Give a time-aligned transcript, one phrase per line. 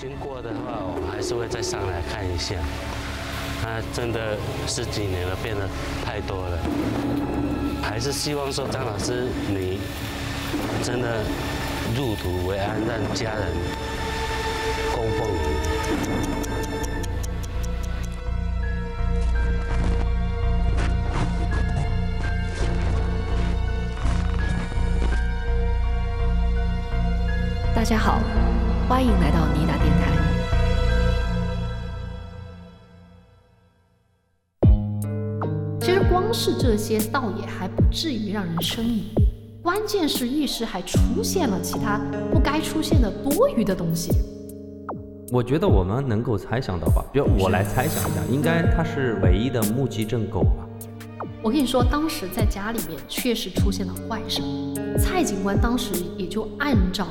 [0.00, 2.54] 经过的话，我还是会再上来看一下。
[3.60, 4.34] 他真的
[4.66, 5.68] 十几年了，变得
[6.02, 6.58] 太多了。
[7.82, 9.78] 还是希望说张老师你
[10.82, 11.18] 真的
[11.94, 13.52] 入土为安，让家人
[14.96, 15.36] 供奉你。
[27.74, 28.18] 大家好，
[28.88, 29.69] 欢迎来到尼达
[36.30, 39.10] 光是这些，倒也还不至于让人生疑。
[39.60, 44.12] 关键是意识还出现了其他不该出现的多余的东西。
[45.32, 50.64] 我觉得我们能够猜想到吧，比如我来猜想一下，应该他是唯一的目击证狗吧。
[51.42, 57.08] 我跟你说，当时在家里面确实出现了怪声，蔡警官当时也就按照。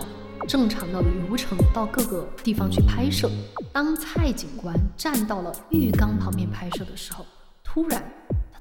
[0.47, 3.29] 正常的流程到各个地方去拍摄。
[3.73, 7.25] 当蔡警官站到了浴缸旁边拍摄的时候，
[7.63, 8.01] 突然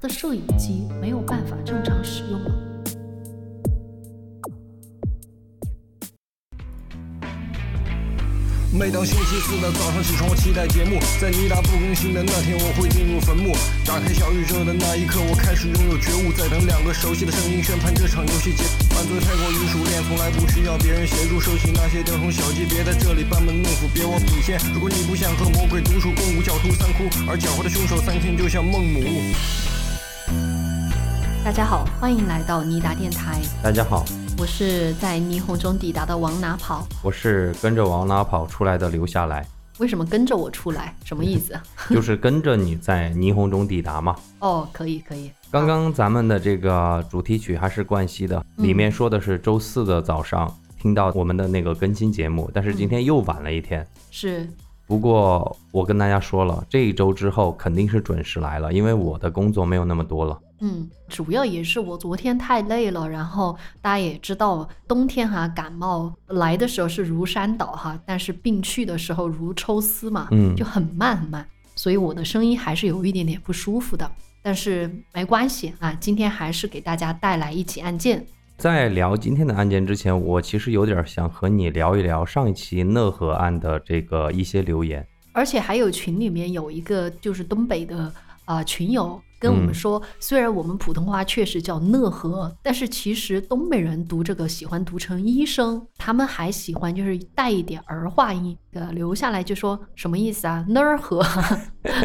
[0.01, 2.51] 的摄影机没有办法正常使用了。
[8.71, 11.01] 每当星期四的早上起床，我期待节目。
[11.19, 13.51] 在尼达不更新的那天，我会进入坟墓。
[13.83, 16.31] 打开小宇宙的那一刻，我开始拥有觉悟。
[16.31, 18.79] 在等两个熟悉的声音宣判这场游戏结束。
[18.93, 21.41] 犯罪太过于熟练，从来不需要别人协助。
[21.41, 24.55] 收起那些雕虫小技，别在这里班门弄斧，别忘底线。
[24.71, 29.01] 如果你不想和魔鬼独处，共舞狡兔三窟，而狡猾的凶手三天就像孟母。
[31.41, 33.41] 大家好，欢迎来到尼达电台。
[33.63, 34.03] 大家好。
[34.37, 36.85] 我是在霓虹中抵达的，往哪跑？
[37.01, 39.47] 我是跟着往哪跑出来的，留下来。
[39.79, 40.93] 为什么跟着我出来？
[41.05, 41.57] 什么意思？
[41.89, 44.15] 就是跟着你在霓虹中抵达嘛。
[44.39, 45.31] 哦，可以可以。
[45.49, 53.87] 刚刚咱们的这个主题曲还是冠希的，里面说的是周四的早上听到我们的那个更新节目，但是今天又晚了一天。
[54.11, 54.47] 是。
[54.89, 60.35] 不过我跟大家说了，这一周之后肯定是准时来了，因为我的工作没有那么多了。
[60.61, 74.11] 嗯，主要也是我昨天太累了，然后大家也知道，冬天哈感冒来的时候是如山倒哈，但是病去的时候如抽丝嘛，嗯，就很慢很慢，所以我的声音还是有一点点不舒服的，
[74.41, 78.25] 但是没关系啊，今天还是给大家带来一起案件。
[78.59, 88.11] 在聊今天的案件之前，我其实有点想和你聊一聊上一期讷河案的这个一些留言，而且还有群里面有一个就是东北的
[88.43, 100.65] 啊群友跟我们说，虽然我们普通话确实叫讷河，但是其实东北人读这个喜欢读成医生，他们还喜欢就是带一点儿化音的留下来就说什么意思啊？
[100.67, 101.25] 讷河，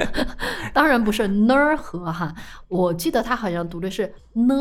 [0.73, 2.33] 当然不是讷河哈，
[2.69, 4.53] 我记得他好像读的是呢。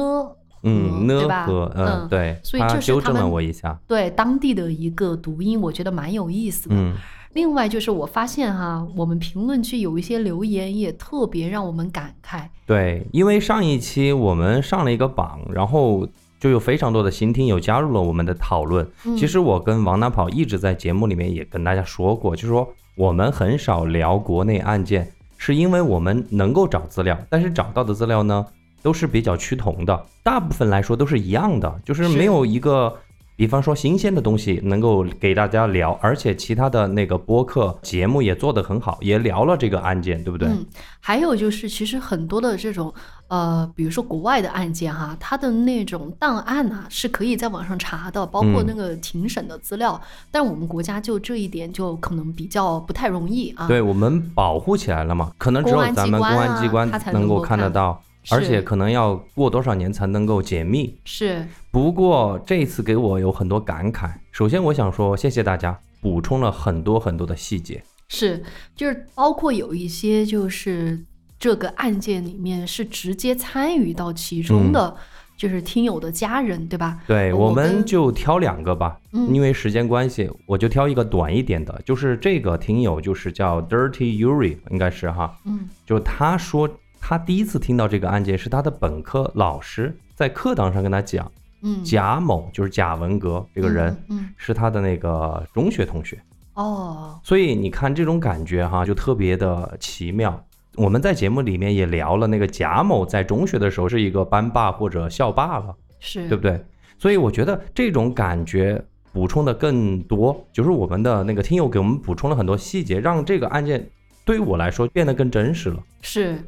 [0.64, 1.46] 嗯，对吧？
[1.76, 3.78] 嗯，对，所以这纠正了我一下。
[3.88, 6.76] 对当地的一个读音，我觉得蛮有意思的。
[6.76, 6.96] 嗯，
[7.34, 12.44] 另外就是我发现哈，我们评论区有一些留言也特别让我们感慨。
[12.66, 16.08] 对，因为上一期我们上了一个榜，然后
[16.40, 18.88] 就有非常多的新听友加入了我们的讨论。
[19.18, 28.46] 其实我跟王大跑一直在节目里面也跟大家说过，就是说我们很少聊国内案件，是因为我们能够找资料，但是找到的资料呢？
[28.84, 32.94] 都是比较趋同的，大部分来说都是一样的，就是没有一个，
[33.36, 40.50] 比方说新鲜的东西能够给大家聊，而且其他的那个播客节目也做得很好，也聊了这个案件，对不对？
[40.50, 40.66] 嗯，
[41.00, 42.94] 还有就是其实很多的这种，
[43.30, 53.66] 呃，比如说国外的案件哈，它的那种档案啊是可以在网上查的，包括那个庭审的资料，但我们国家就这一点就可能比较不太容易啊。
[53.68, 58.00] 对我们保护起来了嘛，可能只有咱们公安机关才能够看得到。
[58.30, 60.98] 而且可能要过多少年才能够解密？
[61.04, 61.46] 是。
[61.72, 64.12] 不过这次给我有很多感慨。
[64.32, 67.84] 首先，我想说谢谢大家补充了很多很多的细节。
[68.08, 68.44] 是，
[68.76, 71.04] 就是包括有一些就是
[71.40, 74.96] 这个案件里面是直接参与到其中的，
[75.36, 77.00] 就是听友的家人，对吧？
[77.08, 79.00] 对，我们就挑两个吧。
[79.12, 85.36] 因为时间关系，我就挑一个短一点的，就是这个听友就是叫 Dirty Yuri，应该是哈。
[85.46, 85.68] 嗯。
[85.86, 86.70] 就他说。
[87.06, 91.30] 他第一次听到这个案件是他的本科老师在课堂上跟他讲，
[91.62, 96.18] 嗯，贾某就是贾文革这个人，嗯，是他的那个中学同学，
[96.54, 100.42] 哦，所以你看这种感觉哈，就特别的奇妙。
[100.76, 106.64] 我们在节目里面也聊了，那个贾某在中学的时候是一个班霸或者校霸了，是对不对？
[106.98, 113.86] 所以我觉得这种感觉补充的更多，就是我们的那个听友给我们补充了很多细节，让这个案件
[114.24, 115.84] 对于我来说变得更真实了。
[116.02, 116.42] 是。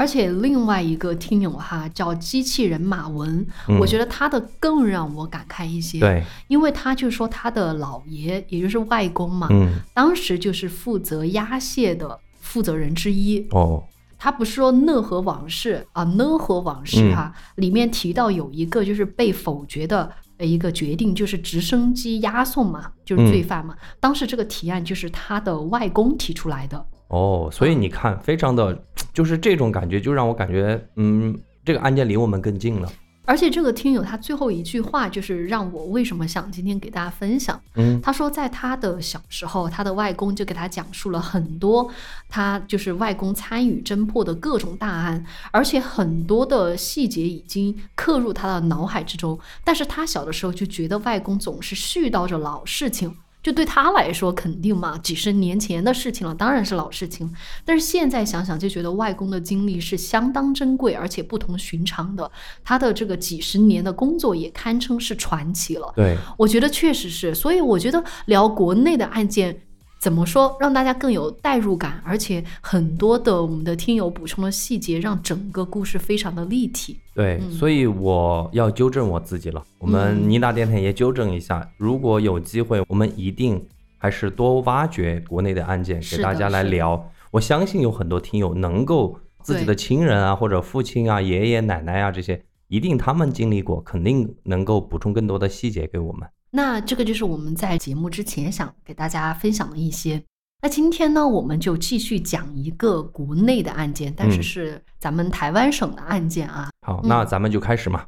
[0.00, 13.46] 而且另外一个听友哈叫机器人马文，嗯我觉得他的更让我感慨一些。，对，因为他就说他的姥爷，也就是外公嘛，嗯，当时就是负责押解的负责人之一。
[13.50, 13.84] 哦，
[14.18, 23.76] 他不是说《讷河往事》啊，《讷河往事》哈、里面提到有一个就是被否决的呃一个决定，就是直升机押送嘛，就是罪犯嘛。
[24.00, 26.86] 当时这个提案就是他的外公提出来的。
[27.10, 32.90] 哦，所以你看，非常的，就是这种感觉，就让我感觉，嗯，这个案件离我们更近了。
[33.26, 37.60] 而且这个听友他最后一句话就是让我为什么想今天给大家分享。
[37.76, 41.88] 嗯他说，在他的小时候，他的外公就给他讲述了很多
[42.28, 49.38] 他就是外公参与侦破的各种大案，而且很多的细节已经刻入他的脑海之中。
[49.62, 53.14] 但是他小的时候就觉得外公总是絮叨着老事情。
[53.42, 57.32] 就对他来说，肯定嘛，几十年前的事情了，当然是老事情。
[57.64, 62.30] 但是现在想想，就觉得外公的经历是相当珍贵，而且不同寻常的。
[62.62, 65.92] 他的这个几十年的工作也堪称是传奇了。
[65.96, 69.62] 对，我觉得确实是，所以我觉得聊国内的案件。
[70.00, 76.98] 怎么说，让大家更有代入感，而且很多的我们的听友补充了细节，让整个故事非常的立体。
[77.14, 79.62] 对，嗯所以我要纠正我自己了。
[79.78, 83.62] 我们嗯尼达电台也纠正一下，如果有机会，我们一定
[83.98, 87.10] 还是多挖掘国内的案件，给大家来聊。
[87.30, 96.26] 我相信有很多听友能够自己的亲人啊，或者父亲啊、爷爷奶奶啊这些，一定他们经历过，肯定能够补充更多的细节给我们。
[96.52, 100.20] 那这个就是我们在节目之前想给大家分享的一些。
[100.62, 106.68] 那今天呢，我们就继续讲一个国内的案件，但是嗯是咱们台湾省的案件啊。
[106.86, 108.04] 好，嗯那咱们就开始嘛。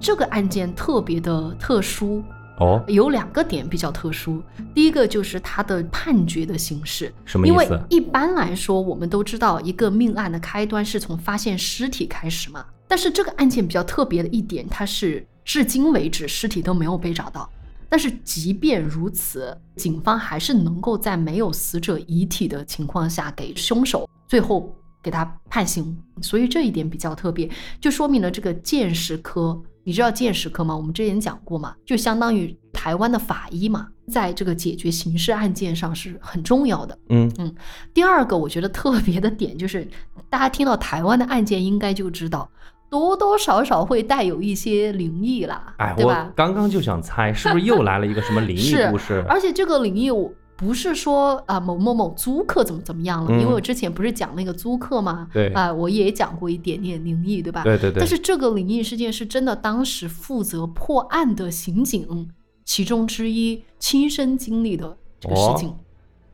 [0.00, 2.22] 这个案件特别的特殊，
[2.58, 4.42] 哦，有两个点比较特殊。
[4.74, 7.82] 第一个就是它的判决的形式，什么意思因为？
[7.90, 12.64] 一般来说，我们都知道一个命案的开端是从发现尸体开始嘛。
[12.88, 17.48] 但是这个案件比较特别的一点，它是至今为止尸体都没有被找到。
[17.90, 25.96] 但是即便如此，警方还是能够在没有死者遗体的情况下，给凶手最后给他判刑。
[26.20, 27.48] 所以这一点比较特别，
[27.80, 29.62] 就说明了这个鉴识科。
[29.84, 30.76] 你知道鉴识科吗？
[30.76, 36.98] 我们之前讲过嘛，就相当于台湾的法医嘛，在这个解决刑事案件上是很重要的。
[37.08, 37.54] 嗯嗯，
[37.94, 39.88] 第二个我觉得特别的点就是，
[40.28, 42.50] 大家听到台湾的案件应该就知道，
[42.90, 46.32] 多多少少会带有一些灵异啦，哎，我对吧？
[46.34, 49.24] 刚刚就想猜，是不是又来了一个什么灵异 故事？
[49.28, 55.28] 而且这个灵异我不是说啊、某某某租客怎么怎么样了，嗯因为我之前不是讲那个租客吗？
[55.32, 57.62] 对啊、我也讲过一点点灵异，对吧？
[57.62, 62.28] 对对对但，是这个灵异事件是真的，当时负责破案的刑警
[62.64, 65.68] 其中之一亲身经历的这个事情。
[65.68, 65.76] 哦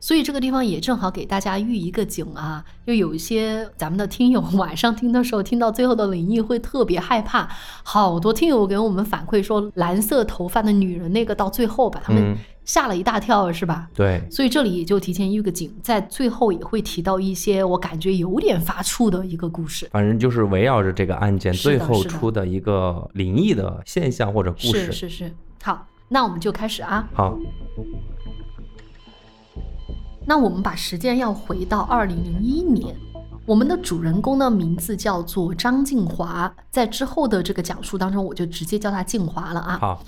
[0.05, 7.49] 所以这个地方也正好给大家预一个警啊，就有一些咱们的听友晚上听的时候，听到最后的灵异会特别害怕。
[7.81, 13.89] 好多听友给我们反馈说，蓝色头发的女人那个到最后把他们嗯吓了一大跳，是吧？
[13.95, 19.89] 对，所以这里也就提前预个警，在最后也会提到一些我感觉有点发怵的一个故事。
[19.91, 24.85] 反正就是围绕着这个案件最后出的一个灵异的现象或者故事。
[24.85, 27.09] 是是是，好，那我们就开始啊。
[27.11, 27.35] 好，
[30.27, 32.95] 那我们把时间要回到二零零一年，
[33.45, 39.77] 我们的主人公的名字叫做张静华，在之后的这个讲述当中，我就直接叫他静华了啊。
[39.77, 40.03] 好，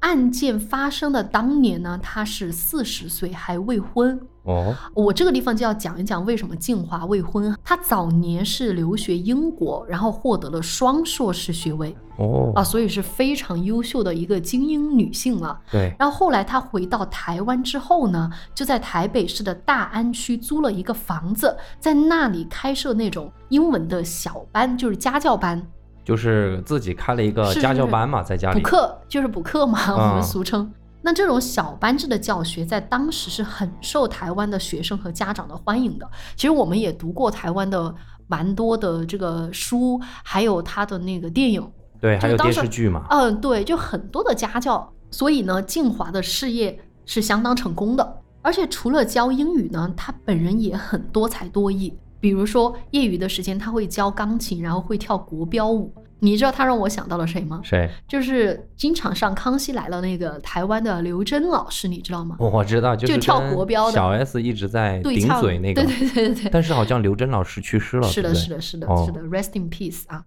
[0.00, 4.20] 案件发生的当年呢，他是四十岁，还未婚。
[4.44, 7.54] 哦，我这个地方就要讲一讲为什么静华未婚。
[7.62, 15.60] 她早年是留学英国，然后获得了双硕士学位哦，啊，所以是非常优秀的一个精英女性了。
[15.70, 25.62] 对，然后后来她回到台湾之后呢，就在台北市的大安区租了一个房子，在那里开设那种英文的小班，就是家教班，
[26.08, 28.58] 就是自己开了一个家教班嘛，在家里。
[28.58, 30.72] 补课就是补课嘛， 我啊们俗称。
[31.02, 36.08] 那这种小班制的教学，在当时是很受台湾的学生和家长的欢迎的。
[36.34, 37.94] 其实我们也读过台湾的
[38.26, 41.62] 蛮多的这个书，还有他的那个电影。
[42.00, 43.04] 对，还有电视剧嘛。
[43.10, 44.90] 嗯，对，就很多的家教。
[45.10, 48.16] 所以呢，静华的事业是相当成功的。
[48.40, 51.92] 而且除了教英语呢，他本人也很多才多艺。
[52.20, 55.92] 比如说业余的时间，他会教钢琴，然后会跳国标舞。
[56.20, 57.60] 你知道他让我想到了谁吗？
[57.62, 57.88] 谁？
[58.08, 62.34] 就是经常上《康熙来了》那个台湾的刘真老师，你知道吗？
[62.40, 65.84] 我知道，就是就跳国标的小 S 一直在顶嘴那个。
[65.84, 70.24] 对对对对对，但是好像刘真老师去世了，是的，是的，是的，哦是的，Rest in peace 啊！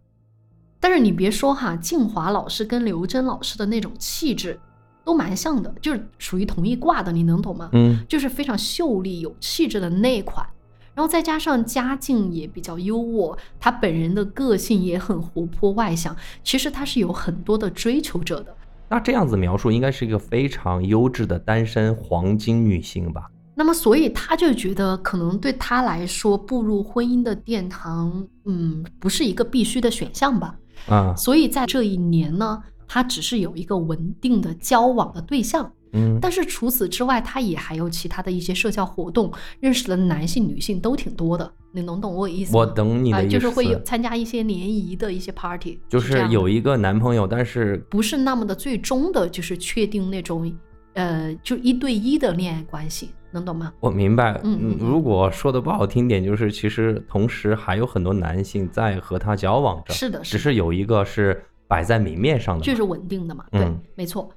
[0.80, 4.58] 但是你别说哈，静华老师跟刘真老师的那种气质，
[5.04, 7.70] 都蛮像的，就是属于同一挂的，你能懂吗？
[7.74, 10.48] 嗯，就是非常秀丽有气质的那一款。
[10.94, 18.56] 然后再加上家境也比较优渥，他本人的个性也很活泼外向，其实他是有很多的追求者的。
[18.90, 23.30] 那这样子描述应该是一个非常优质的单身黄金女性吧？
[23.56, 30.56] 那么，所以他就觉得，可能对他来说，步入婚姻的殿堂，嗯，不是一个必须的选项吧？
[30.88, 35.72] 啊，所以在这一年呢，他只是有一个稳定的交往的对象。
[35.94, 41.52] 嗯，但是除此之外，他也还有其他的一些社交活动，认识的男性、女性都挺多的。
[41.74, 42.60] 你能懂我意思吗？
[42.60, 50.54] 我懂你的意思，就是会有参加一些联谊的一些 party，就是有一个男朋友，但是不是那么的最终的，就是确定那种
[50.94, 53.72] 呃，就一对一的恋爱关系，能懂吗？
[53.80, 54.38] 我明白。
[54.44, 63.46] 嗯，如果说的不好听点，就是其实同时还有很多男性在和他交往着，是的，只是有一个是摆在明面上的，就是稳定的嘛。
[63.50, 64.30] 对，嗯，没错。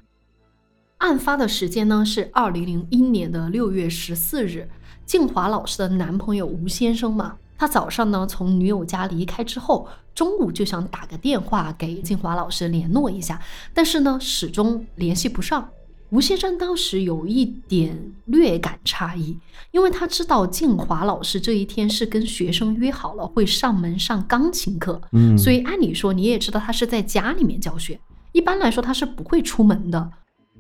[0.99, 4.69] 案发的时间呢是二零零一年的六月十四日，
[5.05, 13.41] 静华老师的男朋友吴先生嘛，他早上呢从女友家离开之后，中午就想打个电话给静华老师联络一下，
[13.75, 15.69] 但是呢始终联系不上。
[16.11, 19.37] 吴先生当时有一点略感诧异，
[19.73, 27.99] 因为他知道静华老师这一天是跟学生约好了会上门上钢琴课，嗯，所以按理说你也知道他是在家里面教学，
[28.31, 30.09] 一般来说他是不会出门的。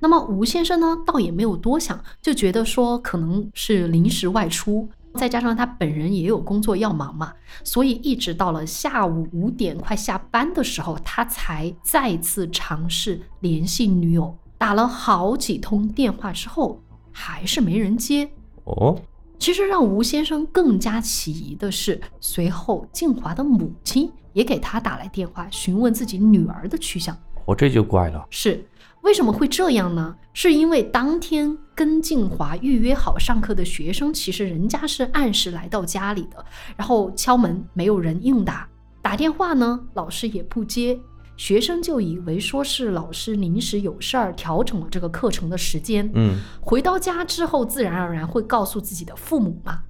[0.00, 7.32] 那么吴先生呢，倒也没有多想，就觉得说可能是临时外出，再加上他本人也有工作要忙嘛，
[7.62, 14.36] 所以一直到了下午五点快下班的时候，他才再次尝试联系女友。
[14.58, 18.28] 打了好几通电话之后，还是没人接。
[18.64, 18.98] 哦，
[19.38, 27.16] 其实让吴先生更加起疑的是，随后静华的母亲也给他打来电话，询问自己女儿的去向。
[27.46, 28.26] 哦，这就怪了。
[28.30, 28.64] 是
[29.04, 30.16] 为什么会这样呢？
[30.32, 36.42] 是因为当天跟静华预约好上课的学生，其实人家是按时来到家里的，
[36.74, 38.66] 然后敲门没有人应答，
[39.02, 40.98] 打电话呢老师也不接。
[41.36, 49.82] 学生就以为说是老师临时有事儿调整了这个课程的时间，嗯，回到家之后自然而然会告诉自己的父母嘛，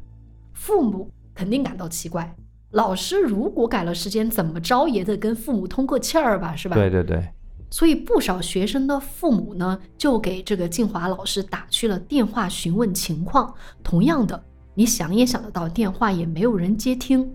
[0.54, 2.34] 父母肯定感到奇怪，
[2.72, 6.74] 老师如果改了时间，怎么着也得跟父母通个气儿吧，是吧？
[6.74, 7.22] 对对对。
[7.70, 13.52] 所以不少学生的父母呢，就给这个静华老师打去了电话询问情况。
[13.82, 14.44] 同样的，
[14.74, 17.34] 你想也想得到，电话也没有人接听，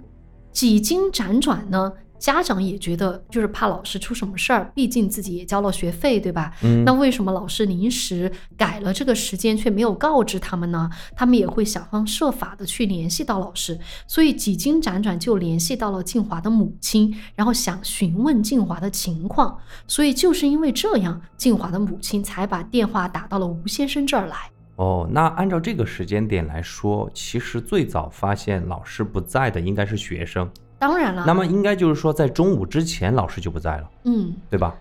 [0.51, 1.91] 几经辗转呢。
[2.19, 6.53] 家长也觉得就是怕老师出什么事儿，毕竟自己也交了学费，对吧？
[6.61, 10.89] 嗯，那为什么老师临时改了这个时间却没有告知他们呢？
[11.15, 19.57] 他们也会想方设法的去联系到老师，所以几经辗转就联系到了静华的母亲，然后想询问静华的情况。
[19.87, 24.35] 所以就是因为这样，静华的母亲才把电话打到了吴先生这儿来。
[24.75, 30.49] 哦，那按照这个时间点来说，其实最早发现老师不在的应该是学生。
[30.79, 34.73] 当然了，那么应该就是说，在中午之前老师就不在了，嗯，对吧？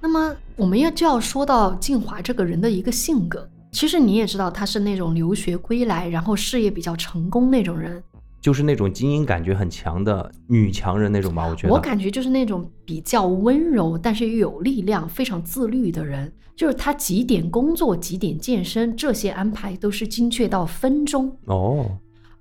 [0.00, 8.02] 那么我们要就要说到静华这个人的一个性格，其实你也知道，他是那种留学归来，然后事业比较成功那种人，
[8.40, 11.46] 就是那种精英感觉很强的女强人那种吧？
[11.46, 16.32] 我觉得，我感觉就是那种比较温柔，但是又有力量、非常自律的人。
[16.54, 21.86] 就是他几点工作、几点健身，这些安排都是精确到分钟哦。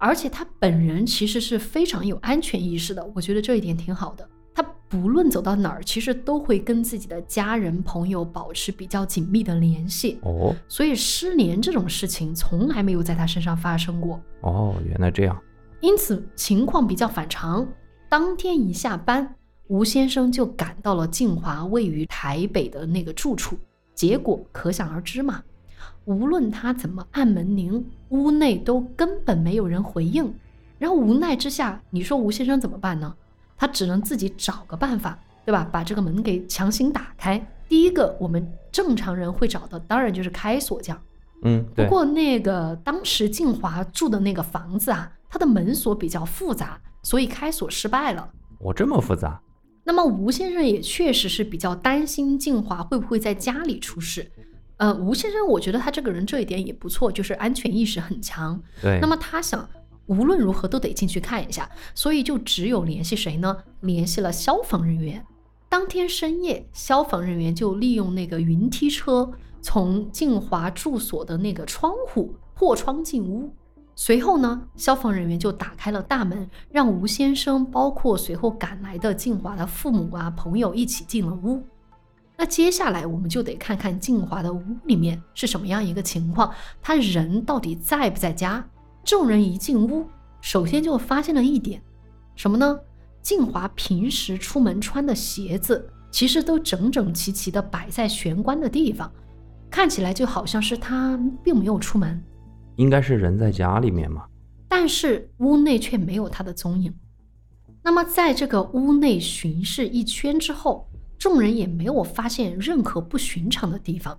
[0.02, 4.28] 而且他本人其实是非常有安全意识的，我觉得这一点挺好的。
[4.52, 10.18] 他不论走到哪儿，其实都会跟自己的家人朋友保持比较紧密的联系。
[10.24, 14.20] 哦，所以失联这种事情从来没有在他身上发生过。
[14.42, 15.40] 哦，原来这样。
[15.82, 17.68] 因此情况比较反常。
[18.10, 19.36] 当天一下班，
[19.68, 23.56] 吴先生就赶到了静华位于台北的那个住处，
[23.94, 25.44] 结果可想而知嘛。
[26.06, 30.34] 无论他怎么按门铃，屋内都根本没有人回应。
[30.78, 33.16] 然后无奈之下，你说吴先生怎么办呢？
[33.56, 35.68] 他只能自己找个办法，对吧？
[35.72, 37.40] 把这个门给强行打开。
[37.70, 41.00] 第一个，我们正常人会找的，当然就是开锁匠。
[41.44, 48.30] 嗯，不过那个当时静华住的那个房子啊，它的门锁比较复杂，所以开锁失败了。
[48.60, 49.40] 我这么复杂？
[49.84, 54.32] 那么吴先生也确实是比较担心静华会不会在家里出事。
[54.82, 58.60] 呃，吴先生，我觉得他这个人这一点也不错，就是安全意识很强。
[58.82, 58.98] 对。
[59.00, 59.70] 那么他想，
[60.08, 63.56] 无论如何都得进去看一下，所以就只有联系谁呢？
[63.82, 65.24] 联系了消防人员。
[65.70, 73.54] 当天深夜，消防人员就利用那个云梯车，从静华住所的那个窗户破窗进屋。
[73.96, 81.62] 随后呢，消防人员就打开了大门，让吴先生，包括随后赶来的静华的父母啊、朋友一起进了屋。
[82.42, 88.68] 那接下来我们就得看看静华的屋里面是什么样一个情况，他人到底在不在家？
[89.04, 90.08] 众人一进屋，
[90.42, 91.80] 首先就发现了一点，
[92.36, 92.80] 什么呢？
[93.22, 99.12] 静华平时出门穿的鞋子，其实都整整齐齐的摆在玄关的地方，
[99.70, 102.20] 看起来就好像是他并没有出门。
[102.78, 104.26] 应该是人在家里面嘛，
[104.68, 106.92] 但是屋内却没有他的踪影。
[107.84, 110.88] 那么在这个屋内巡视一圈之后，
[111.22, 114.18] 众人也没有发现任何不寻常的地方。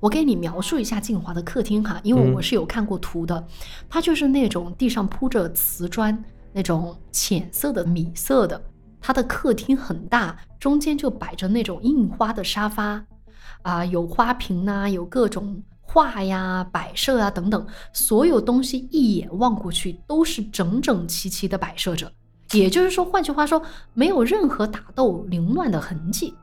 [0.00, 3.46] 我给你描述一下静华的客厅哈，因为我是有看过图的，
[3.88, 6.20] 它就是那种地上铺着瓷砖。
[6.52, 8.60] 那种浅色的米色的，
[9.00, 13.02] 它的客厅很大，中间就摆着那种印花的沙发，
[13.62, 22.12] 啊，有花瓶呐，有各种画呀、摆设啊等等，所有东西一眼望过去都是整整齐齐的摆设着。
[22.52, 23.62] 也就是说，换句话说，
[23.94, 26.34] 没有任何打斗凌乱的痕迹。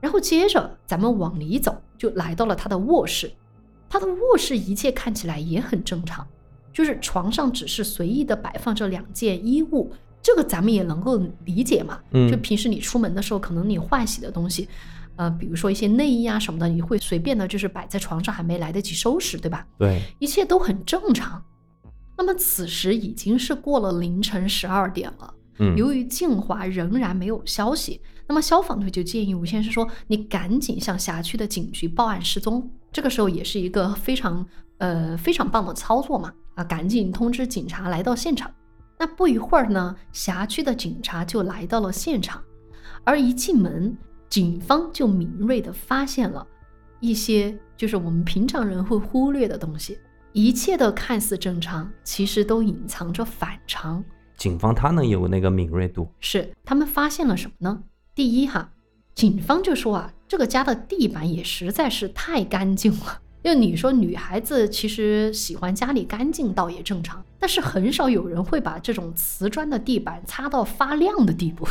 [0.00, 3.30] 然后接着咱们往里走，就来到了他的卧室。
[3.88, 6.26] 他的卧室一切看起来也很正常。
[6.72, 9.90] 就是床上只是随意的摆放着两件衣物，
[10.22, 11.98] 这个咱们也能够理解嘛。
[12.12, 14.68] 嗯，就平时你出门的时候，可能你换洗的东西，
[15.16, 19.66] 呃，比如说一些内衣啊什么的，你会随便的，就是摆在床上，还没来得及收拾，对吧？
[19.76, 21.42] 对，一切都很正常。
[22.18, 25.34] 那么此时已经是过了凌晨十二点了。
[25.60, 34.44] 嗯，由于静华仍然没有消息，那么消防队就建议吴先生说：“你赶紧向辖区的警局报案失踪。”这个时候也是一个非常
[34.78, 36.32] 呃非常棒的操作嘛。
[36.54, 38.50] 啊，赶紧通知警察来到现场。
[38.98, 42.42] 那不一会儿呢，辖区的警察就来到了现场。
[43.04, 43.96] 而一进门，
[44.28, 46.44] 警方就敏锐地发现了
[46.98, 49.96] 一些就是我们平常人会忽略的东西。
[50.38, 54.04] 一切的看似正常，其实都隐藏着反常。
[54.36, 56.08] 警方他能有那个敏锐度？
[56.20, 57.82] 是他们发现了什么呢？
[58.14, 58.70] 第一哈，
[59.16, 63.20] 警方就说啊，这个家的地板也实在是太干净了。
[63.42, 71.66] 就你说女孩子其实喜欢家里干净倒也正常，但是很少有人会把这种瓷砖的地板擦到发亮的地步。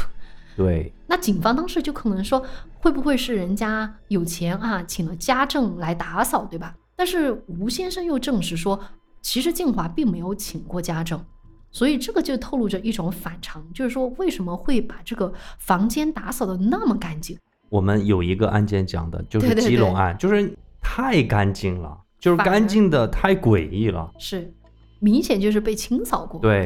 [0.58, 2.46] 对，那警方当时就可能说，
[2.76, 6.76] 会不会是人家有钱啊，请了家政来打扫，对吧？
[6.98, 8.78] 但是吴先生又证实说，
[9.22, 11.24] 其实静华并没有请过家政，
[11.72, 17.38] 所以这个就透露着一种反常，就是说为什么会把这个房间打扫的那么干净？
[17.70, 20.54] 我们有一个案件讲的就是基隆案，就是。
[20.90, 24.54] 太干净了，就是干净的太诡异了，是，
[25.00, 26.40] 明显就是被清扫过。
[26.40, 26.66] 对，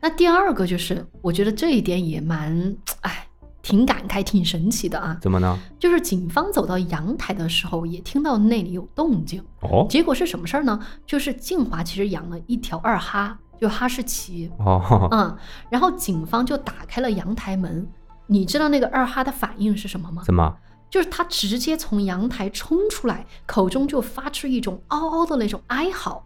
[0.00, 3.28] 那第二个就是，我觉得这一点也蛮，哎，
[3.62, 5.16] 挺感慨、挺神奇的啊。
[5.22, 5.58] 怎么呢？
[5.78, 9.42] 就是警方走到阳台的时候，也听到那里有动静。
[9.60, 9.86] 哦。
[9.88, 10.78] 结果是什么事儿呢？
[11.06, 14.50] 就是静华其实养了一条二哈，就哈士奇。
[14.58, 15.08] 哦。
[15.12, 15.36] 嗯，
[15.70, 17.86] 然后警方就打开了阳台门，
[18.26, 20.22] 你知道那个二哈的反应是什么吗？
[20.26, 20.54] 怎么？
[20.90, 26.22] 就是他直接从阳台冲出来，口中就发出一种嗷嗷的那种哀嚎。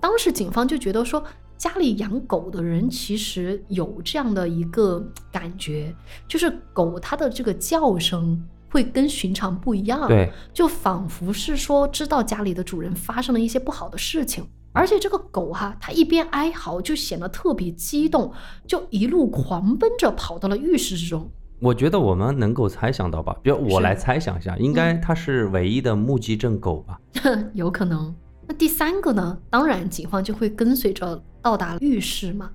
[0.00, 1.22] 当时警方就觉得说，
[1.58, 5.94] 家里养狗的人其实有这样的一个 感觉，
[6.28, 8.40] 就是狗它的这个叫声
[8.70, 14.46] 会跟寻常不一样，对，就仿佛是说知道家里的主人发生了一些不好的事情。
[14.72, 18.32] 而且这个狗哈，它一边哀嚎，就显得特别激动，
[18.64, 21.28] 就一路狂奔着跑到了浴室之中。
[21.60, 27.00] 我觉得我们能够猜想到吧，比如我来猜想一下，应该它是唯一的目击证狗吧？
[27.54, 28.14] 有可能。
[28.48, 29.38] 那第三个呢？
[29.50, 32.50] 当然，警方就会跟随着到达浴室嘛。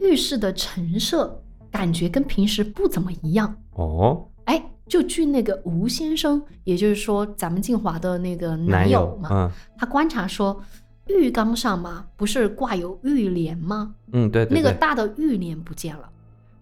[0.00, 4.26] 浴室的陈设感觉跟平时不怎么一样哦。
[4.44, 10.60] 哎，就据那个吴先生，也就是说咱们静华的那个男友嘛，嗯，他观察说，
[11.06, 13.94] 浴缸上嘛不是挂有浴帘吗？
[14.12, 16.10] 嗯，对对，那个大的浴帘不见了。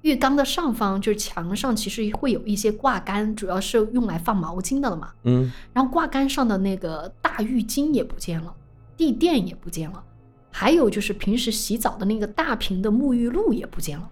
[0.02, 5.10] 浴缸的上方就是墙上，其实会有一些挂杆，主要是用来放毛巾的了嘛。
[5.22, 8.54] 嗯，然后挂杆上的那个大浴巾也不见了，
[8.96, 10.02] 地垫也不见了，
[10.50, 14.10] 还有就是平时洗澡的那个大瓶的沐浴露也不见了。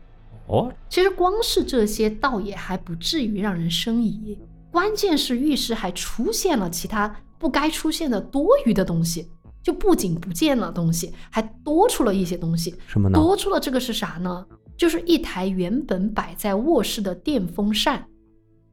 [0.49, 4.39] 哦，其实光是这些倒也还不至于让人生疑，
[4.71, 9.31] 关键是浴室还出现了其他不该出现的多余的东西，
[9.63, 12.75] 就不仅不见了东西，还多出了一些东西。
[12.87, 13.19] 什么呢？
[13.19, 14.45] 多出了这个是啥呢？
[14.77, 18.05] 就是一台原本摆在卧室的电风扇，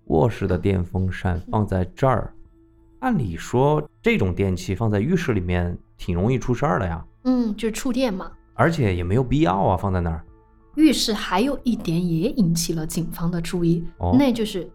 [0.05, 2.33] 卧室的电风扇放在这儿，
[2.99, 7.05] 按理说这种电器放在浴室里面挺容易出事儿的呀。
[7.25, 8.31] 嗯，就是触电嘛。
[8.55, 10.25] 而且也没有必要啊，放在那儿。
[10.75, 14.69] 浴室还有一点也引起了警方的注意，哦、那就是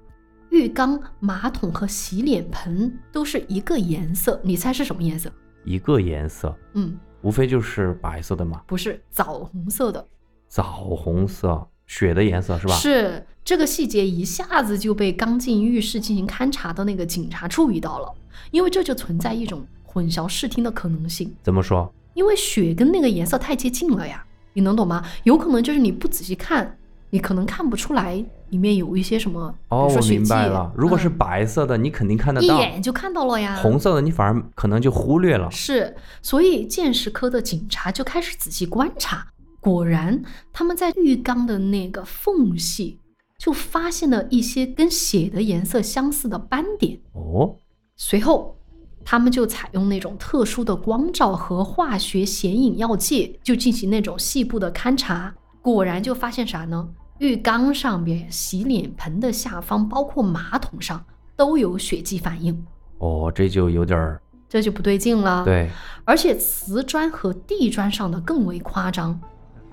[0.51, 5.33] 浴缸、马桶和洗脸盆都是一个颜色，你猜是什么颜色？
[5.65, 8.63] 一个颜色，嗯，无非就是白色的嘛。
[8.67, 10.07] 不是，枣红色的。
[10.49, 12.75] 枣红色，血的颜色，是吧？
[12.75, 18.13] 是这个细节一下子就被刚进浴室进行勘察的那个警察注意到了，
[18.51, 21.33] 因为这就存在一种混淆视听的可能性。
[21.43, 21.91] 怎么说？
[22.15, 25.05] 因为血跟那个颜色太接近了呀，你能懂吗？
[25.23, 26.77] 有可能就是你不仔细看，
[27.11, 28.15] 你可能看不出来
[28.51, 30.73] 里面有一些什么，哦，我明白了。
[30.77, 33.57] 如果是嗯白色的，你肯定看得到一；眼就看到了呀。
[33.63, 35.49] 红色的，你反而可能就忽略了。
[35.51, 39.29] 是，所以鉴识科的警察就开始仔细观察，
[39.61, 43.01] 果然他们在浴缸的那个缝隙
[43.39, 47.01] 就发现了一些跟血的颜色相似的斑点。
[47.13, 47.57] 哦，
[47.97, 48.57] 随后，
[49.05, 55.35] 他们就采用那种特殊的光照和化学显影药剂，就进行那种细部的勘察。
[55.61, 56.89] 果然就发现啥呢？
[57.19, 61.03] 浴缸上边、洗脸盆的下方，包括马桶上
[61.37, 62.67] 都有血迹反应，
[62.99, 65.45] 哦，这就有点儿这就不对劲了。
[65.45, 65.71] 对，
[66.05, 69.19] 而且瓷砖和地砖上的更为夸张，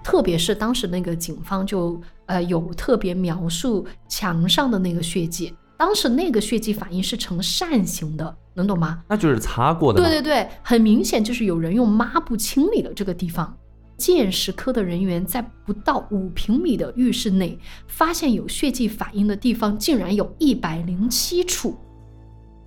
[0.04, 9.04] 特别是当时那个警方就呃有特别描述墙上的那个血迹，当时那个血迹反应是呈扇形的，能懂吗？
[9.08, 10.00] 那就是擦过的。
[10.00, 13.58] 对对对，很明显就是有人用抹布清理了这个地方。
[13.98, 21.76] 鉴识科的人员在不到五平米的浴室内，发现有血迹反应的地方竟然有一百零七处。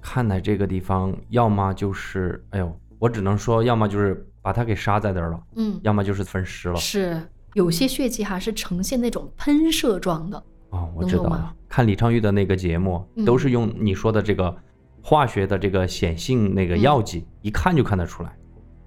[0.02, 6.74] 看来这个地方要么就是，哎呦，我只能说，要么就是把它给杀在这儿了，嗯，要么就是分尸了。
[6.74, 7.22] 是
[7.52, 10.44] 有些血迹哈是呈现那种喷射状的。
[10.74, 11.54] 哦，我知道了。
[11.68, 14.54] 看李昌钰的那个节目，嗯都是用你说的这个
[15.00, 18.36] 化学的这个显性那个嗯药剂，一看就看得出来。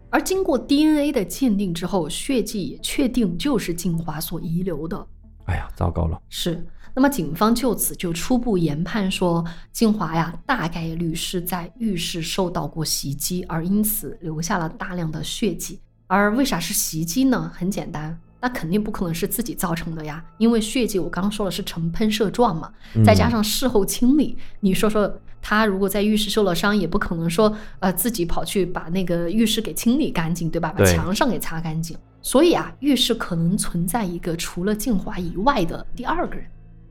[0.10, 5.08] 而经过 DNA 的鉴定之后，血迹也确定就是静华所遗留的。
[5.46, 6.22] 哎呀，糟糕了。
[6.30, 15.80] 是，那么警方就此就初步研判说，静华呀大概率是在浴室受到过袭击，而因此留下了大量的血迹。
[16.08, 17.52] 而为啥是袭击呢？
[17.54, 22.72] 很简单，那肯定不可能是自己造成的呀，因为血迹我刚刚说了是呈喷射状嘛，
[23.06, 30.72] 再加嗯上事后清理，你说说他如果在浴室受了伤，也不可能说呃自己跑去把那个浴室给清理干净，对吧？
[30.72, 31.98] 把墙上给擦干净。
[32.22, 36.46] 所以啊，浴室可能存在一个除了静华以外的第二个人。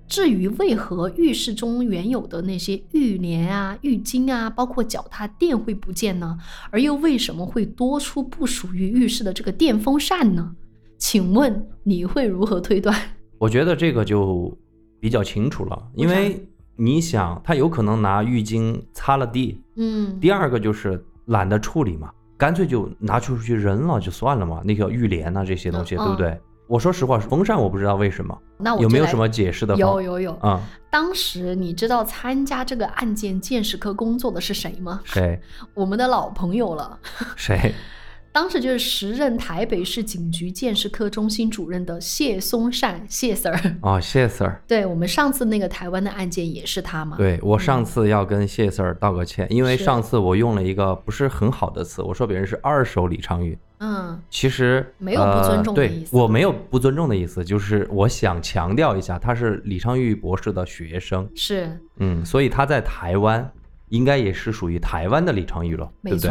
[0.07, 6.37] 至于为何浴室中原有的那些浴帘啊、浴巾啊，包括脚踏垫会不见呢？
[6.71, 10.55] 而又为什么会多出不属于浴室的这个电风扇呢？
[10.99, 12.95] 请问你会如何推断？
[13.39, 14.57] 我觉得这个就
[15.01, 16.43] 比较清楚了，因为
[16.77, 24.63] 你想，他有可能拿浴巾擦了地，嗯，第二个就是懒得处理嘛，干脆就拿出去扔了就算了嘛。
[24.65, 26.41] 那个浴帘啊这些东西，嗯对不对？
[26.69, 35.01] 我说实话，风扇我不知道为什么，那我有没有什么解释的有有有，啊、当时你知道参加这个案件鉴识科工作的是谁吗？
[35.05, 35.41] 谁
[35.75, 36.99] 我们的老朋友了。
[37.37, 37.73] 谁？
[38.37, 43.59] 当时就是时任台北市警局鉴识科中心主任的谢松善谢 Sir。
[43.81, 44.61] 哦，谢 Sir。
[44.69, 47.17] 对我们上次那个台湾的案件也是他嘛？
[47.17, 63.51] 对我上次要跟谢 Sir 道个歉，因为上次我用了一个不是很好的词，我说别人是二手李昌钰，嗯，其实没有不尊重的呃意思对我没有不尊重的意思，就是我想强调一下，他是李昌钰博士的学生，是嗯，所以他在台湾
[63.89, 66.31] 应该也是属于台湾的李昌钰了，对不对？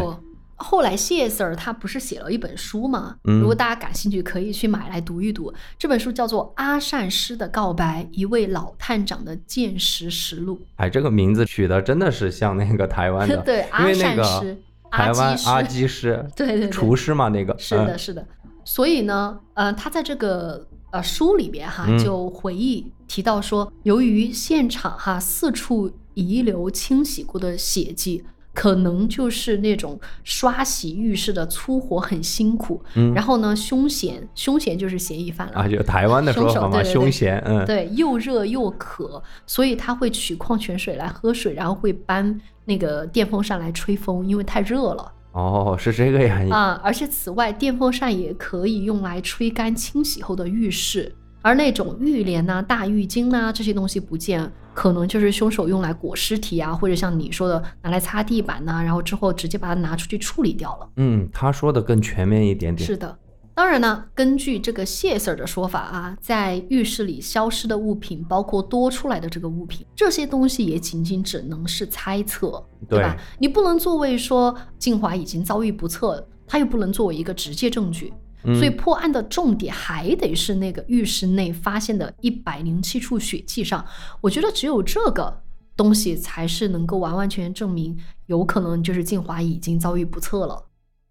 [0.57, 3.17] 后来谢 Sir 他不是写了一本书吗？
[3.25, 5.53] 嗯如果大家感兴趣，可以去买来读一读。
[5.77, 14.57] 这本书叫做《阿善师的告白：一位老探长的见识实录哎，这个名字取的真的是像那个台湾的， 对阿善师
[14.89, 18.25] 台湾阿阿基基师， 对对对厨师嘛，那个是的，嗯是的。
[18.63, 28.23] 所以呢，呃，他在这个呃书里边哈，嗯就回忆提到说，由于现场哈四处遗留清洗过的血迹。
[28.55, 33.13] 可能就是那种刷洗浴室的粗活很辛苦，嗯。
[33.13, 35.59] 然后呢，凶险，凶险就是嫌疑犯了。
[35.59, 45.11] 啊，就台湾的说凶手法嘛，凶险，嗯，对，又热又渴，所以他会取矿泉水来喝水，然后会搬那个电风扇来吹风，因为太热了。
[45.33, 51.13] 哦，是这个原因，啊，而且此外，电风扇也可以用来吹干清洗后的浴室，
[51.45, 60.89] 而那种浴帘呐、大浴巾呐、这些东西不见，可能就是凶手用来裹尸体啊，或者像你说的拿来擦地板呐、然后之后直接把它拿出去处理掉了。
[60.95, 63.15] 嗯，他说的更全面一点点，是的。
[63.53, 73.15] 当然呢，根据这个谢 Sir 的说法啊，在浴室里消失的物品，包括多出来的这个物品，这些东西也仅仅只能是猜测，对吧？
[73.37, 78.11] 你不能作为说静华已经遭遇不测，他又不能作为一个直接证据。
[78.53, 83.83] 所以破案的重点还得是那个浴室内发现的一百零七处血迹上，
[84.21, 85.41] 我觉得只有这个
[85.75, 90.65] 东西才是能够完完全全证明有可能就是静华已经遭遇不测了。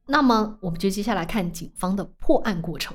[0.07, 2.95] 那么我们就接下来看警方的破案过程。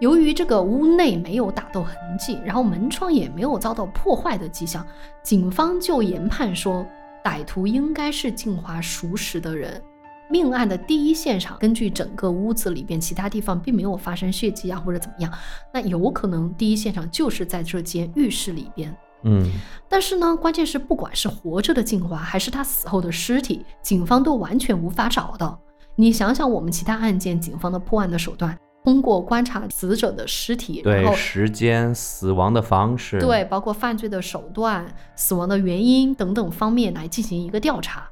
[0.00, 4.86] 由于这个屋内没有打斗痕迹，然后门窗也没有遭到破坏的迹象，
[5.22, 6.86] 警方就研判说，
[7.24, 9.82] 歹徒应该是静华熟识的人。
[10.30, 15.32] 命案的第一现场，根据整个屋子里边其他地方并没有发生血迹啊，或者怎么样，
[15.72, 18.94] 那有可能第一现场就是在这间浴室里边。
[19.24, 19.50] 嗯，
[19.88, 25.58] 但是呢，关键是不管是活着的静华，还是他死后的尸体，警方都完全无法找到。
[25.96, 34.86] 你想想，我们其他案件警方的破案的手段，通过观察死者的尸体，然对，后时间、死亡的方式，对，包括犯罪的手段、
[35.16, 38.08] 死亡的原因等等方面来进行一个调查。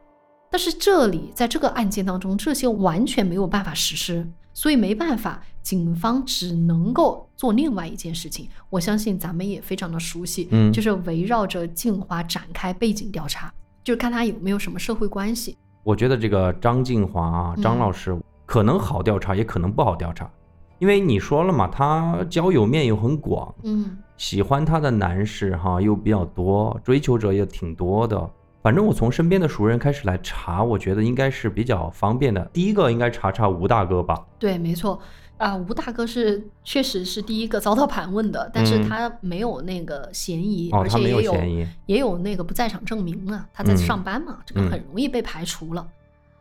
[0.50, 8.48] 但是这里在这个案件当中，这些完全没有办法实施，所以没办法，警方只能够做另外一件事情。
[8.70, 13.52] 我相信咱们也非常的熟悉，嗯就是围绕着静华展开背景调查，
[13.84, 15.58] 就是看他有没有什么社会关系。
[15.82, 20.30] 我觉得这个张静华啊，嗯张老师可能好调查，也可能不好调查，
[20.78, 28.30] 因为你说了嘛，他交友面又很广，嗯喜欢他的男士哈又比较多，追求者也挺多的。
[28.66, 32.44] 反正我从身边的熟人开始来查，我觉得应该是比较方便的。
[32.52, 35.00] 第一个应该查查吴大哥吧，对，没错。
[35.36, 45.86] 啊，吴大哥是确实是第一个遭到盘问的，但是嗯他没有那个嫌疑，而且也有有嫌疑也有那个不在场证明啊，他在嗯上班嘛，这个嗯很容易被排除了。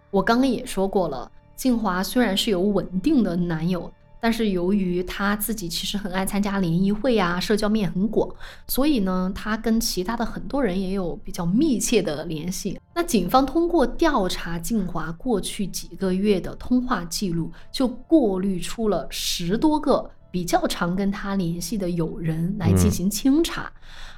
[0.10, 8.28] 我刚刚也说过了，静华虽然是有稳定的男友，但是由于他自己其实很爱参加联谊会啊，社交面很广，
[8.68, 12.80] 所以呢，他跟其他的很多人也有比较密切的联系。
[12.94, 23.72] 那警方通过调查静华过去几个月的通话记录，就过滤出了十多个比较常跟他联系的友人来进行清查，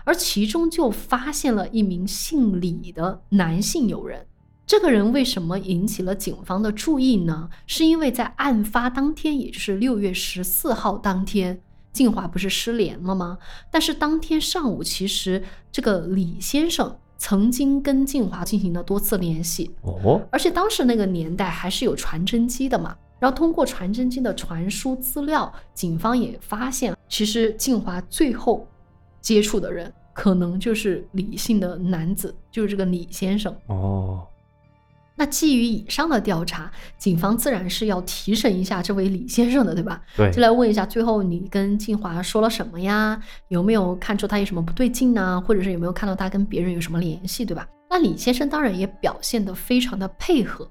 [0.03, 4.25] 而其中就发现了一名姓李的男性友人。
[4.67, 7.49] 这个人为什么引起了警方的注意呢？
[7.65, 11.62] 是因为在案发当天，也就是六月十四号当天，
[11.93, 13.38] 静华不是失联了吗？
[13.71, 22.93] 但是当天上午，其实这个李先生曾经跟静华进行了多次联系，哦，而且当时那个年代还是有传真机的嘛。
[23.19, 28.67] 然后通过传真机的传输资料，警方也发现，其实静华最后
[29.21, 33.56] 接触的人可能就是李姓的男子，就是这个李先生。
[33.67, 34.27] 哦，
[35.19, 39.99] 那基于以上的调查，警方自然是要提审一下这位李先生的，对吧？
[40.15, 43.19] 对就，来问一下，最后你跟静华说了什么呀？
[43.47, 45.43] 有没有看出他有什么不对劲呢？
[45.45, 47.67] 或者是有没有看到他跟别人有什么联系，对吧？
[47.89, 50.69] 那李先生当然也表现得非常的配合，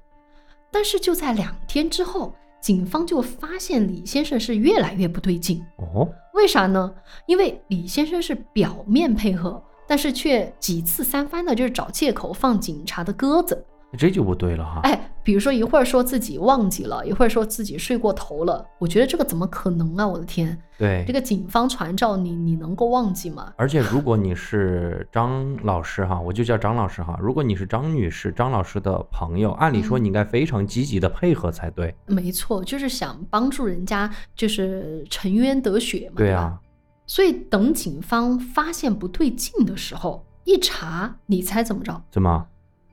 [0.71, 5.61] 但是就在两天之后，警方就发现李先生是越来越不对劲。
[5.75, 6.93] 哦，为啥呢？
[7.25, 13.65] 因为李先生是表面配合，但是却几次三番的就是找借口放警察的鸽子。
[13.97, 14.81] 这就不对了哈。
[14.83, 20.07] 哎，比如说一会儿说自己忘记了，一会儿说自己睡过头了，我觉得这个怎么可能啊！
[20.07, 23.51] 我的天，对，这个警方传召你，你能够忘记吗？
[23.57, 27.17] 而且如果你是张老师哈，我就叫张老师哈。
[27.21, 31.93] 如果你是张女士、张老师的朋友，按理说嗯你应该非常积极的配合才对。
[32.05, 36.59] 没错，就是想帮助人家，就是沉冤得雪嘛，对啊，
[37.05, 42.01] 所以等警方发现不对劲的时候，一查，你猜怎么着？
[42.11, 42.47] 怎么？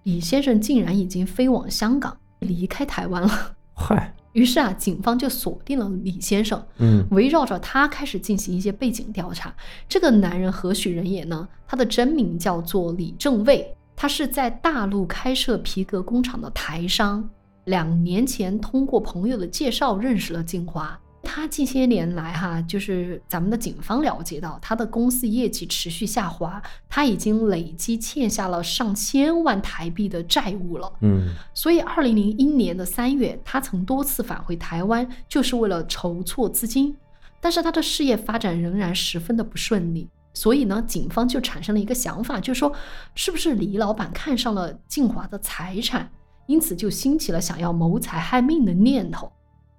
[0.05, 3.29] 李先生竟然已经飞往香港，离开台湾了。
[3.75, 9.55] 嗨，于是啊，警方就锁定了李先生，嗯，围绕着他开始进行一些背景调查。
[9.89, 11.49] 这个男人何许人也呢？
[11.67, 17.29] 他的真名叫做李正卫，他是在大陆开设皮革工厂的台商。
[17.65, 21.01] 两年前通过朋友的介绍认识了静华。
[21.25, 30.93] 他近些年来哈，就是咱们的警方了解到，他的公司业绩持续下滑，他已经累积欠下了上千万台币的债务了。
[31.01, 36.95] 嗯，所以，二零零一年的三月，他曾多次返回台湾，就是为了筹措资金。
[37.41, 42.73] 但是他的事业发展仍然十分的不顺利，所以呢，警方就产生了一个想法，就是说，
[43.15, 46.11] 是不是李老板看上了静华的财产，
[46.47, 49.31] 因此就兴起了想要谋财害命的念头。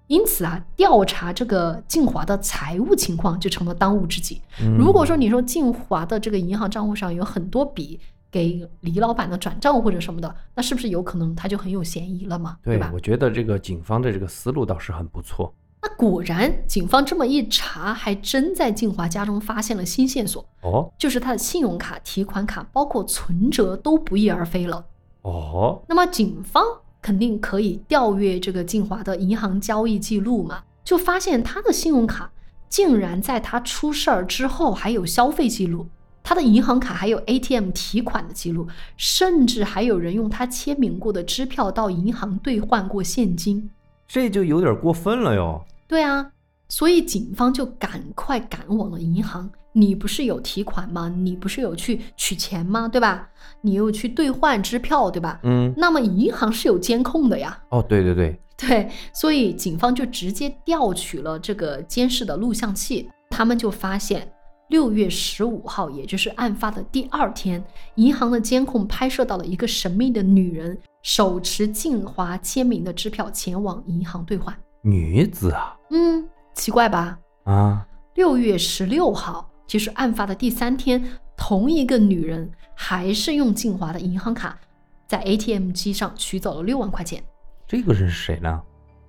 [0.08, 4.40] 因此啊，调查这个静华的财务情况就成了当务之急。
[4.60, 7.98] 嗯如果说你说静华的这个银行账户上有很多笔
[8.30, 12.56] 给李老板的转账或者什么的，那是不是有可能他就很有嫌疑了嘛？
[12.62, 12.90] 对吧，？
[12.94, 15.52] 我觉得这个警方的这个思路倒是很不错。
[15.82, 24.84] 那果然，警方这么一查，还真在静华家中发现了新线索，哦就是他的信用卡、提款卡，包括存折都不翼而飞了。
[25.22, 26.62] 哦，那么警方
[27.06, 32.32] 肯定可以调阅这个静华的银行交易记录嘛，就发现他的信用卡
[32.68, 35.86] 竟然在他出事儿之后还有消费记录，
[36.24, 38.66] 他的银行卡还有 ATM 提款的记录，
[38.96, 43.70] 甚至还有人用他签名过的支票到银行兑换过现金。
[44.08, 45.64] 这就有点过分了哟。
[45.86, 46.32] 对啊，
[46.68, 49.50] 所以警方就赶快赶往了银行。
[49.72, 51.08] 你不是有提款吗？
[51.08, 52.88] 你不是有去取钱吗？
[52.88, 53.28] 对吧？
[53.60, 55.38] 你又去兑换支票，对吧？
[55.42, 57.58] 嗯，那么银行是有监控的呀。
[57.68, 64.26] 哦，对对对，对，所以警方就直接调取了这个监视的录像器，他们就发现
[64.70, 67.62] 六月十五号，也就是案发的第二天，
[67.96, 74.56] 银行的监控拍摄到了一个神秘的女人手持静华签名的支票前往银行兑换。
[74.80, 77.18] 女子啊嗯，奇怪吧？
[77.44, 84.58] 啊，六月十六号，其实案发的第三天，同一个女人还是用静华的银行卡，
[85.06, 87.22] 在 ATM 机上取走了六万块钱。
[87.68, 88.62] 这个人是谁呢？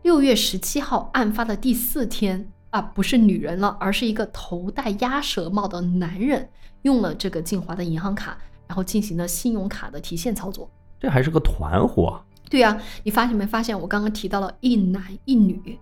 [0.04, 6.48] 六月十七号，案发的第四天啊，不是女人了，而是一个头戴鸭舌帽的男人，
[6.82, 10.70] 用了这个静华的银行卡，然后进行了信用卡的提现操作。
[11.00, 12.24] 这还是个团伙啊。
[12.50, 13.78] 对呀、你发现没发现？
[13.80, 15.78] 我刚刚提到了一男一女，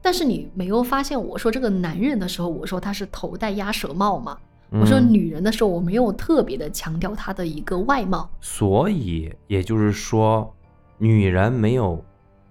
[0.00, 4.38] 但是你没有发现我说这个男人的时候，我说他是头戴鸭舌帽嘛？
[4.70, 8.28] 我说嗯女人的时候，我没有特别的强调她的一个外貌。
[8.40, 10.54] 所以也就是说，
[10.98, 12.04] 女人没有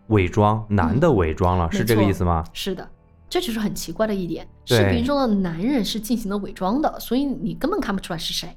[0.08, 2.44] 伪装，男的伪装了，没是这个意思吗？
[2.54, 2.90] 是的，
[3.30, 4.48] 这就是很奇怪的一点。
[4.66, 8.50] 视频中的男人是进行了伪装的，所以你根本看不出来是谁。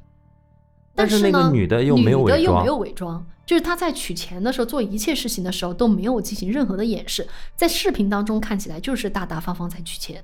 [1.01, 10.23] 但是那个呢女的又没有伪装女的又没有伪装，就是她在取钱的时候做一切事情的时候都没有进行任何的掩饰，在视频当中看起来就是大大方方在取钱，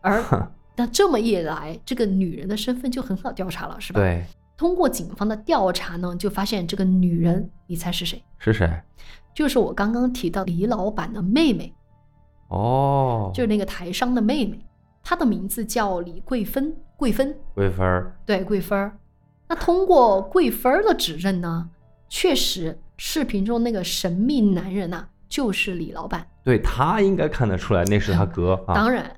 [0.00, 0.22] 而
[0.76, 4.00] 那这么一来，这个女人的身份就很好调查了，是吧？。
[4.00, 4.24] 对，
[4.58, 8.22] 通过警方的调查呢，就发现这个女人，你猜是谁？
[8.38, 8.70] 是谁？
[9.34, 11.74] 就是我刚刚提到李老板的妹妹，
[12.48, 14.58] 哦，就是那个台商的妹妹，
[15.02, 18.14] 她的名字叫李桂芬，桂芬，桂芬儿。
[18.26, 18.98] 对，桂芬儿。
[19.48, 21.68] 那通过桂芬儿的指认呢，
[22.08, 26.26] 确实视频中那个神秘男人呐、就是李老板。
[26.44, 28.74] 对他应该看得出来那是他哥啊。
[28.74, 29.16] 当然，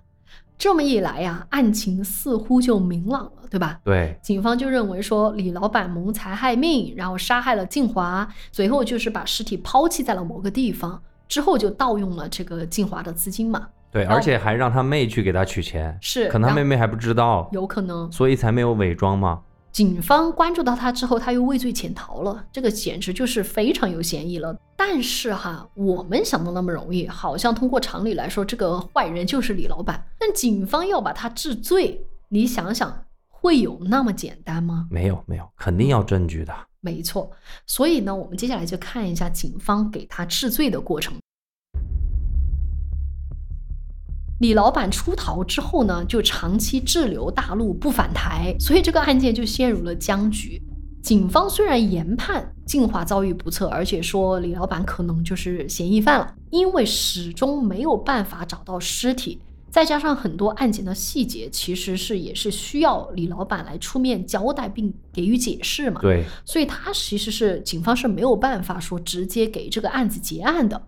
[0.57, 3.79] 这么一来呀、案情似乎就明朗了，对吧？
[3.85, 19.41] 对，警方就认为说李老板谋财害命，然后杀害了静华，随后就是把尸体抛弃在了某个地方，之后就盗用了这个静华的资金嘛，对，而且还让他妹去给他取钱，是可能他妹妹还不知道，有可能所以才没有伪装嘛。
[19.79, 24.59] 警方关注到他之后，他又畏罪潜逃了，这个简直就是非常有嫌疑了。
[24.77, 34.89] 但是哈，我们想的那么容易，好像通过常理来说，这个坏人就是李老板，但警方要把他治罪，你想想，会有那么简单吗？
[34.91, 36.53] 没有没有，肯定要证据的。
[36.81, 37.31] 没错，
[37.65, 41.15] 所以呢，我们接下来就看一下警方给他治罪的过程。
[44.39, 50.63] 李老板出逃之后呢，就长期滞留大陆不返台，所以这个案件就陷入了僵局。
[51.03, 66.01] 警方虽然研判静华遭遇不测，而且说李老板可能就是嫌疑犯了，因为始终没有办法找到尸体，再加上很多案件的细节其实是也是需要李老板来出面交代并给予解释嘛。
[66.01, 70.81] 对，所以他其实是警方是没有办法说直接给这个案子结案的。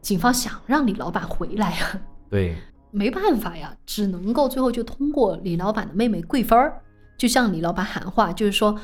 [0.00, 2.54] 警方想让李老板回来啊，对，
[2.94, 6.80] 没办法呀，只能够最后就通过李老板的妹妹桂芬儿，
[7.18, 8.78] 就向李老板喊话，就是说，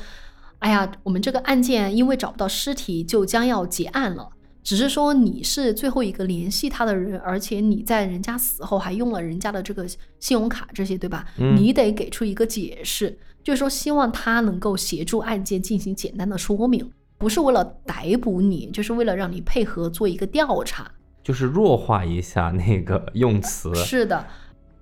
[0.59, 4.29] 哎呀，我们这个案件因为找不到尸体，就将要结案了。
[4.63, 9.87] 只是说你是最后一个联系他的人，而且你在人家死后还用了人家的这个
[10.19, 11.25] 信用卡这些，对吧？
[11.37, 20.91] 嗯你得给出一个解释，就是说希望他能够协助案件进行简单的说明，不是为了逮捕你，就是为了让你配合做一个调查。
[21.23, 23.73] 就是弱化一下那个用词。
[23.75, 24.25] 是的，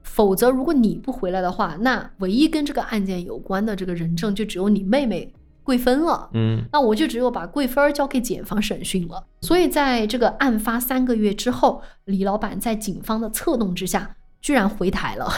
[0.04, 6.30] 否则如果你不回来的话，那唯一跟这个案件有关的这个人证就只有你妹妹桂芬了。
[6.34, 9.24] 嗯，那我就只有把桂芬儿交给检方审讯了。
[9.42, 15.32] 所以在这个案发三个月之后，李老板在警方的策动之下，居然回台了。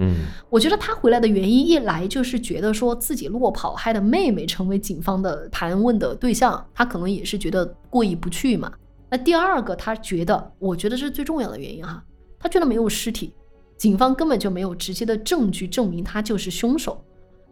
[0.00, 8.70] 嗯，我觉得他回来的原因，一来就是觉得说自己落跑，害的妹妹成为警方的盘问的对象，他可能也是觉得过意不去嘛。
[9.10, 12.02] 那第二个，他觉得，我觉得这是最重要的原因哈，
[12.38, 13.32] 他觉得没有尸体，
[13.76, 17.02] 警方根本就没有直接的证据证明他就是凶手，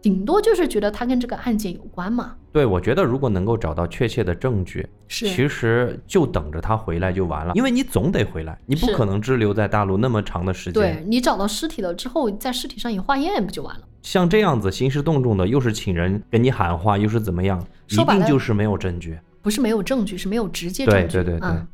[0.01, 2.35] 顶多就是觉得他跟这个案件有关嘛。
[2.51, 11.05] 对，我觉得如果能够找到确切的证据，是其实就等着他回来就完了，因为你总得回来，你不可能滞留在大陆那么长的时间对间。
[11.07, 13.81] 你找到尸体了之后，在尸体上一化验不就完了？
[14.03, 19.19] 像这样子兴师动众的，又是请人跟你喊话，又是怎么样，一定就是没有证据。
[19.47, 21.13] 不是没有证据，是没有直接证据。
[21.13, 21.49] 对对对对。
[21.49, 21.67] 嗯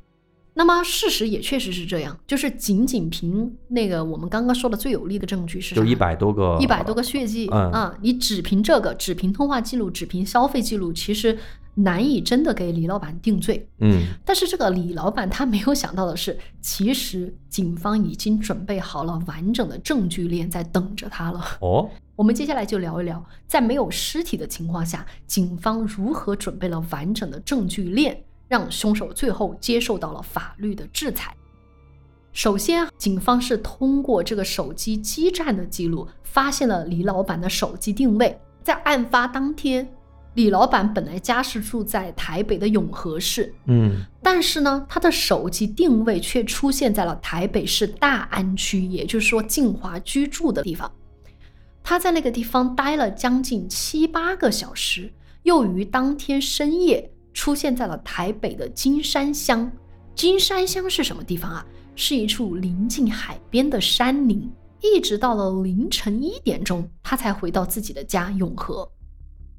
[0.55, 5.81] 那么事实也确实是这样，就是仅仅凭那个我们刚刚说的最有力的证据是啥？
[5.81, 7.71] 就一百多个，一百多个血迹、嗯。
[7.71, 11.35] 啊，你只凭这个，只凭通话记录，只凭消费记录，其实
[11.75, 13.67] 难以真的给李老板定罪。
[13.79, 21.43] 嗯，但是这个李老板他没有想到的是，其实警方已经准备好了完整的证据链在等着他了。
[21.61, 31.35] 哦， 我们接下来就聊一聊，在没有尸体的情况下，警方如何准备了完整的证据链，让凶手最后接受到了法律的制裁。
[32.33, 38.39] 首先，警方是通过这个手机基站的记录，发现了李老板的手机定位。
[38.63, 39.87] 在案发当天，
[40.35, 50.91] 李老板本来家是住在台北的永和市，嗯，但是呢，他的手机定位却出现在了台北市大安区，也就是说静华居住的地方。
[51.83, 55.11] 他在那个地方待了将近七八个小时，
[55.43, 59.71] 又于当天深夜出现在了台北的金山乡。
[60.15, 61.65] 金山乡是什么地方啊？
[61.95, 64.51] 是一处临近海边的山林。
[64.81, 68.89] 一直到了凌晨一点钟，他才回到自己的家永和。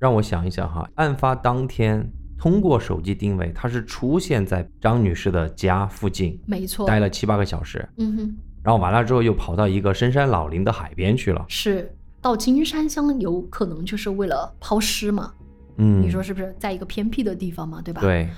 [0.04, 11.42] 让我想一想哈，案发当天通过手机定位，他是出现在张女士的家附近，没错，待了七八个小时，嗯哼，然后完了之后又跑到一个深山老林的海边去了。
[11.48, 11.90] 是
[12.20, 15.32] 到金山乡，有可能就是为了抛尸嘛？
[15.78, 16.54] 嗯，你说是不是？
[16.58, 18.02] 在一个偏僻的地方嘛，对吧？。
[18.02, 18.28] 对，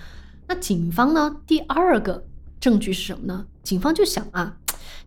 [0.47, 1.37] 那警方呢？
[1.49, 2.25] 第二个
[2.61, 3.45] 证据是什么呢？
[3.65, 4.57] 警方就想啊，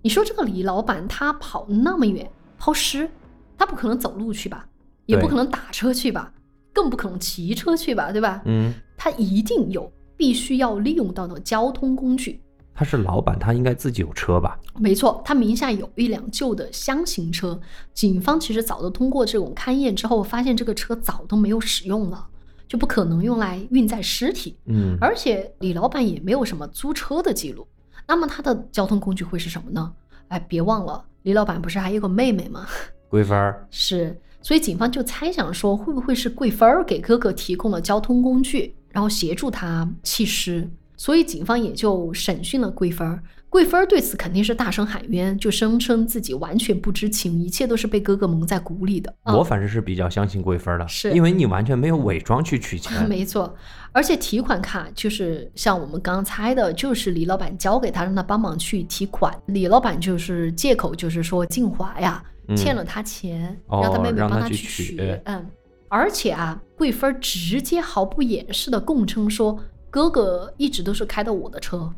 [0.01, 3.09] 你说这个李老板他跑那么远抛尸，
[3.57, 4.67] 他不可能走路去吧，
[5.05, 6.33] 也不可能打车去吧，
[6.79, 8.41] 更不可能骑车去吧，对吧？
[8.45, 12.41] 嗯，他一定有必须要利用到的交通工具。
[12.73, 14.57] 他是老板，他应该自己有车吧？
[14.77, 17.59] 没错，他名下有一辆旧的箱型车。
[17.93, 22.25] 警方其实早都通过这种勘验之后，发现这个车早都没有使用了，
[22.65, 24.57] 就不可能用来运载尸体。
[24.67, 27.67] 嗯，而且李老板也没有什么租车的记录，
[28.07, 29.91] 那么他的交通工具会是什么呢？
[30.29, 32.65] 哎，别忘了，李老板不是还有个妹妹吗？
[33.09, 40.69] 桂芬儿，是，所以警方就猜想说，会不会是桂芬儿给哥哥提供了交通工具，然后协助他弃尸？
[40.95, 43.21] 所以警方也就审讯了桂芬儿。
[43.49, 49.11] 桂芬儿对此肯定是大声喊冤，就声称自己完全不知情，一切都是被哥哥蒙在鼓里的。
[49.23, 53.09] 啊我反正是比较相信桂芬儿的，是因为你完全没有伪装去取钱。
[53.09, 53.55] 没错，
[53.91, 59.35] 而且提款卡就是像我们刚刚猜的，就是李老板交给他，让他帮忙去提款。
[59.47, 65.45] 李老板就是借口就是说静华呀嗯欠了他钱，哦让他妹妹帮他去取嗯，
[65.87, 71.91] 而且啊，桂芬儿直接毫不掩饰的供称说，哥哥一直都是开的我的车。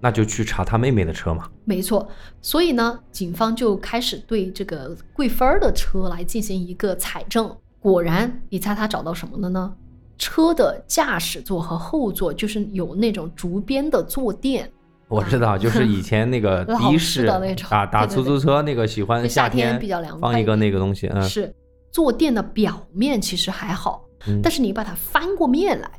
[0.00, 1.50] 那就去查他妹妹的车嘛。
[1.64, 2.06] 没错，
[2.42, 7.54] 所以呢，警方就开始对这个桂芬儿的车来进行一个采证。
[7.80, 9.74] 果然，你猜他找到什么了呢？
[10.16, 14.70] 车的驾驶座和后座就是有那种竹编的坐垫，
[15.08, 17.26] 我知道，就是以前那个 的士
[17.68, 21.54] 打打出租车那个喜欢夏天天比较凉快放一个那个东西，嗯，是
[21.90, 25.90] 坐垫的表面其实还好，嗯但是你把它翻过面来，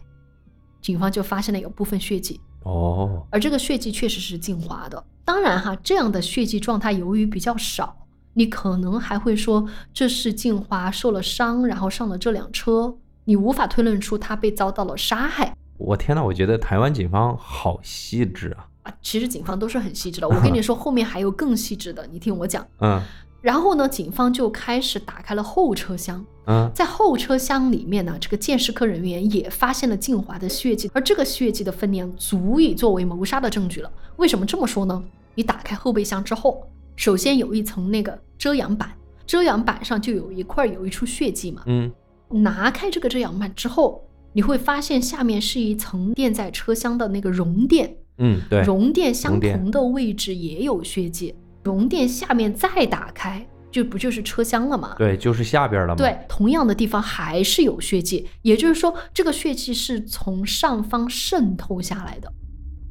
[0.81, 5.03] 警方就发现了有部分血迹，哦，而这个血迹确实是静华的。
[5.23, 7.95] 当然哈，这样的血迹状态由于比较少，
[8.33, 15.55] 你可能还会说这是静华受了伤，然后上了这辆车，你无法推论出他被遭到了杀害。
[15.77, 18.93] 我天呐，我觉得台湾警方好细致啊，啊。
[19.01, 22.65] 其实警方都是很细致的，我跟你说， 后面还有更细致的，你听我讲。
[22.79, 23.01] 嗯
[23.41, 33.91] 然后呢，警方就开始打开了后车厢，嗯，在后车厢里面呢，这个鉴识科人员也发现了静华的血迹，而这个血迹的分量足以作为谋杀的证据了。
[34.15, 35.03] 为什么这么说呢？
[35.35, 38.89] 你打开后备箱之后，首先有一层那个遮阳板，
[39.27, 41.61] 遮阳板上就有一块有一处血迹嘛。
[41.67, 41.91] 嗯，
[42.29, 54.95] 拿开这个遮阳板之后，你会发现下面是一层垫在车厢的那个绒垫，嗯，对，熔垫相同的位置也有血迹，熔垫下面再打开，就不就是车厢了吗？
[54.97, 62.31] 对，就是下边了吗。，对，同样的地方还是有血迹，也就是说，这个血迹是从上方渗透下来的。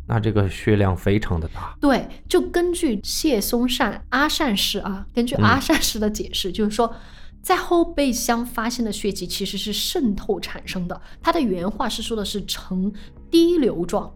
[0.06, 1.74] 那这个血量非常的大。
[1.80, 6.94] 对，就根据谢松善阿善师啊，根据嗯阿善师的解释，就是说，
[7.40, 11.00] 在后备箱发现的血迹其实是渗透产生的。
[11.22, 12.92] 他的原话是说的是呈
[13.30, 14.12] 滴流状，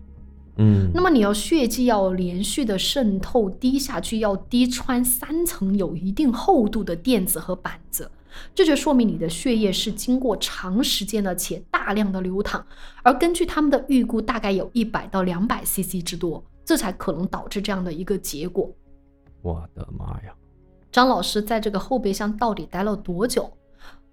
[0.59, 8.11] 嗯，那么你要血迹要连续的渗透滴下去，要滴穿三层有一定厚度的垫子和板子，
[8.55, 12.65] 这就说明你的血液是经过长时间的且大量的流淌，
[13.03, 18.71] 而根据他们的预估，大概有一百到两百 CC 之多，这才可能导致这样的一个结果。
[19.43, 20.35] 我的妈呀！
[20.91, 23.49] 张老师在这个后备箱到底待了多久？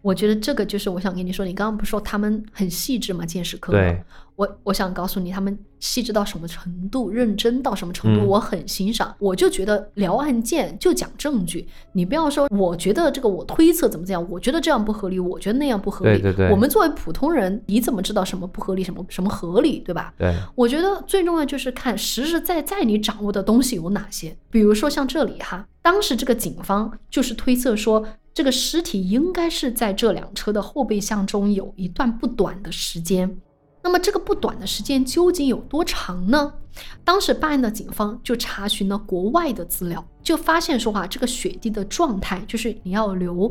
[0.05, 3.25] 我觉得这个就是我想跟你说，你刚刚不是说他们很细致吗？
[3.25, 3.99] 见识科对，
[4.35, 9.15] 我我想告诉你，他们细致到什么程度，认真到什么程度，嗯我很欣赏。
[9.17, 16.21] 我就觉得聊案件就讲证据，你不要说我觉得这个我推测怎么怎么样，我觉得这样不合理，我觉得那样不合理。
[16.21, 20.13] 对对对我们作为普通人，你怎么知道什么不合理，什么什么合理，对吧？
[20.19, 24.37] 对，我觉得最重要就是看实实在在你掌握的东西有哪些。
[24.51, 28.05] 比如说像这里哈，当时这个警方就是推测说，
[28.35, 33.37] 这个尸体应该是在这辆车的后备箱中有一段不短的时间。
[33.81, 36.53] 那么这个不短的时间究竟有多长呢？
[37.05, 43.49] 当时办案的警方就查询了国外的资料，就发现说啊，这个血滴的状态就是你要流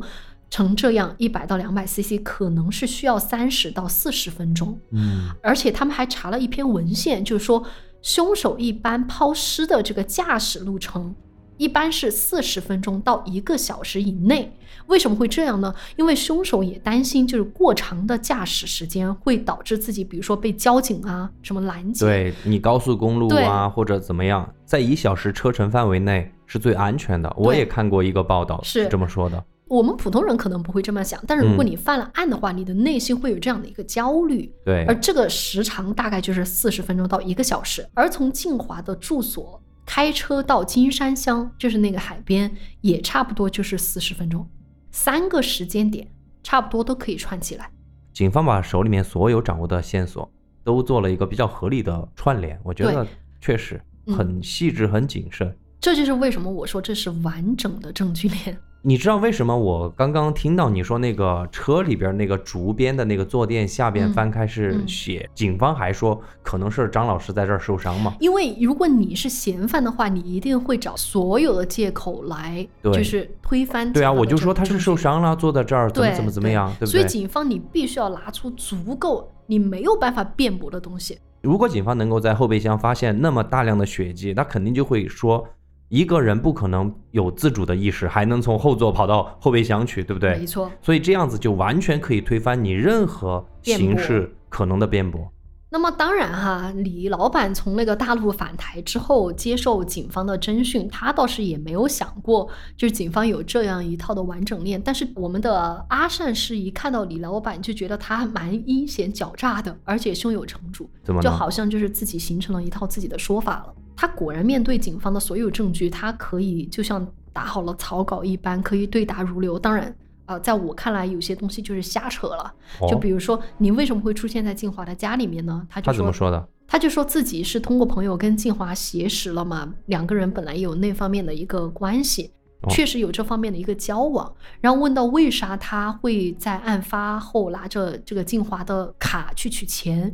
[0.50, 4.78] 成这样一百到两百 CC，可能是需要三十到四十分钟。
[4.90, 7.64] 嗯，而且他们还查了一篇文献，就是说
[8.02, 11.14] 凶手一般抛尸的这个驾驶路程
[11.56, 14.54] 一般是四十分钟到一个小时以内。
[14.86, 15.74] 为什么会这样呢？
[15.96, 22.04] 因为凶手也担心，就是过长的驾驶时间会导致自己，比如说被交警啊什么拦截。
[22.04, 27.32] 对你高速公路啊或者怎么样，在一小时车程范围内是最安全的。
[27.36, 29.42] 我也看过一个报道是这么说的。
[29.66, 34.52] 我们普通人可能不会这么想，但是如果嗯你犯了案的话，你的内心会有这样的一个焦虑。
[34.62, 37.84] 对而，这个时长大概就是四十分钟到一个小时。
[37.94, 44.46] 而从静华的住所开车到金山乡，就是那个海边，也差不多就是四十分钟，
[44.94, 46.06] 三个时间点
[46.40, 47.68] 差不多都可以串起来。
[48.12, 50.30] 警方把手里面所有掌握的线索
[50.62, 53.04] 都做了一个比较合理的串联，我觉得
[53.40, 55.52] 确实嗯很细致、很谨慎。
[55.80, 58.56] 这就是为什么我说这是完整的证据链。
[58.86, 68.14] 你知道为什么我刚刚听到你说那个车里边那个竹编的那个坐垫下边嗯翻开是嗯血，警方还说可能是张老师在这儿受伤吗？
[68.20, 73.90] 因为如果你是嫌犯的话，你一定会找所有的借口来，就是推翻。
[73.92, 74.94] 对啊，我就说他是受。
[74.94, 77.04] 伤了，坐在这儿怎么，怎么怎么样，对不所以？
[77.04, 81.18] 警方你必须要拿出足够你没有办法辩驳的东西。
[81.42, 85.46] 如果警方能够在后备箱发现那么大量的血迹，那肯定就会说，
[85.88, 90.38] 一个人不可能有自主的意识，还能从后座跑到后备箱去，对不对？
[90.38, 90.70] 没错。
[90.80, 95.30] 所以这样子就完全可以推翻你任何形式可能的辩驳。
[95.74, 104.80] 那么当然哈，李老板从那个大陆返台之后，接受警方的侦讯，他倒是也没有想过，就是警方有这样一套的完整链。
[104.80, 110.88] 但是我们的阿善是一看到李老板，就觉得他蛮阴险狡诈的，而且胸有成竹，
[111.20, 113.74] 就好像就是自己形成了一套自己的说法了。
[113.96, 119.58] 他果然面对警方的所有证据，他可以就像打好了草稿一般，可以对答如流。
[119.58, 119.92] 当然。
[120.26, 122.52] 呃，在我看来，有些东西就是瞎扯了。
[122.88, 125.66] 就哦比如说，你为什么会出现在静华的家里面呢？
[125.68, 126.48] 他就他怎么说的？
[126.66, 134.32] 他就说自己是通过朋友跟静华结识了嘛，两个人本来有那方面的一个关系，哦确实有这方面的一个交往。
[134.62, 140.10] 然后问到为啥他会在案发后拿着这个静华的卡去取钱，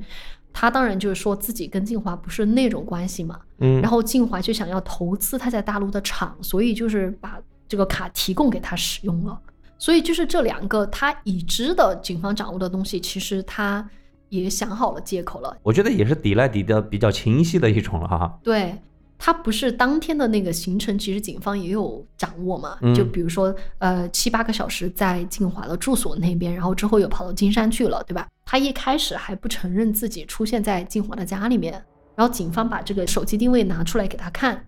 [0.53, 3.39] 他当然就是说自己跟静华不是那种关系嘛。
[3.59, 9.41] 嗯，然后静华就想要投资他在大陆的厂，所以就是把这个卡提供给他使用了。
[9.81, 13.89] 所以就是这两个他已知的警方掌握的东西，其实他
[14.29, 15.57] 也想好了借口了。
[15.63, 18.39] 我觉得也是抵赖抵的比较清晰的一种了哈。
[18.45, 18.75] 对
[19.19, 22.77] 他不是当天的那个行程，其实警方也有掌握嘛。
[22.83, 28.29] 嗯就比如说，呃，七八个小时在静华的住所那边，然后之后又跑到金山去了，对吧？
[28.45, 31.73] 他一开始还不承认自己出现在静华的家里面，
[32.15, 34.63] 然后警方把这个手机定位拿出来给他看，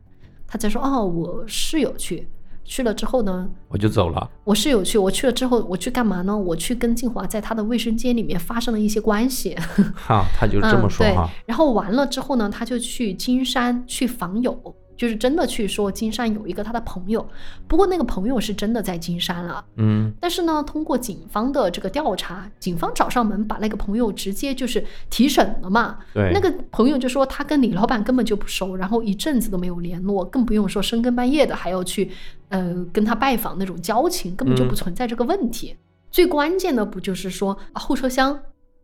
[0.46, 2.26] 他才说：“哦，我室友去。”
[2.64, 4.30] 去了之后呢，我就走了。
[4.44, 6.36] 我室友去，我去了之后，我去干嘛呢？
[6.36, 9.56] 我去跟静华在他的卫生间里面发生了一些关系。
[9.94, 11.26] 哈，他就这么说嗯、哈。
[11.26, 17.26] 对，然后完了之后呢，他就去金山去访友，就是真的去说金山有一个他的朋友，
[17.66, 19.64] 不过那个朋友是真的在金山了。
[19.76, 25.98] 嗯，但是呢，通过警方的这个调查，警方找上门把那个朋友直接就是提审了嘛。
[26.14, 32.10] 对，那个朋友就说他跟李老板根本就不熟，然后一阵子都没有联络，更不用说深更半夜的还要去，
[32.52, 35.74] 呃，跟他拜访那种交情，根本就不嗯存在这个问题。
[36.10, 38.38] 最关键的不就是说啊后车厢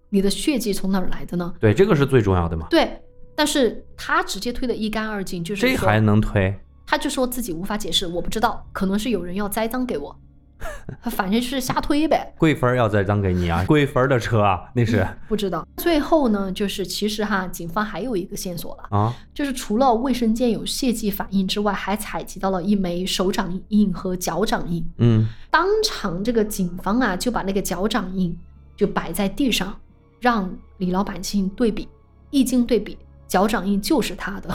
[0.08, 1.52] 你的血迹从哪儿来的呢？
[1.60, 2.66] 对，这个是最重要的嘛。
[2.70, 3.00] 对，
[3.34, 6.58] 但是他直接推得一干二净，就是说这还能推？
[6.86, 10.18] 他就说自己无法解释，我不知道，可能是有人要栽赃给我，
[11.10, 12.34] 反正就是瞎推呗。
[12.38, 15.66] 贵分儿要栽赃给你啊，贵分儿的车啊，那是不知道。
[15.76, 24.84] 最后呢，就是其实哈，警方还有一个线索了，啊，就是除了卫生间有血迹反应之外，还采集到了一枚手掌印和脚掌印。
[24.98, 28.36] 嗯，当场这个警方啊，就把那个脚掌印
[28.76, 29.78] 就摆在地上，
[30.20, 31.88] 让李老板进行对比，
[32.30, 34.54] 一经对比，脚掌印就是他的。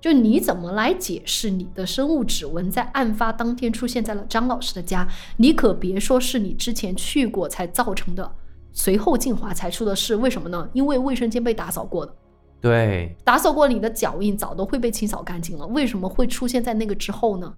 [0.00, 5.06] 就你怎么来解释你的生物指纹在案发当天出现在了张老师的家？
[5.36, 8.32] 你可别说是你之前去过才造成的，
[8.72, 10.68] 随后静华才出的事，为什么呢？
[10.72, 12.14] 因为卫生间被打扫过的，
[12.62, 17.52] 对打扫过你的脚印早都会被清扫干净了，为什么会出现在那个之后呢？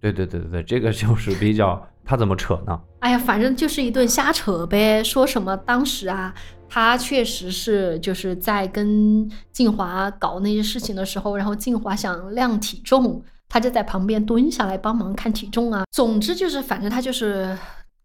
[0.00, 2.80] 对对对对对，这个就是比较他怎么扯呢？
[3.00, 6.34] 哎呀，反正就是一顿瞎扯呗，说什么当时啊，
[6.74, 15.84] 他确实是就是在跟静华搞那些事情的时候，然后静华想量体重，他就在旁边蹲下来帮忙看体重啊。
[15.90, 17.58] 总之就是，反正他就是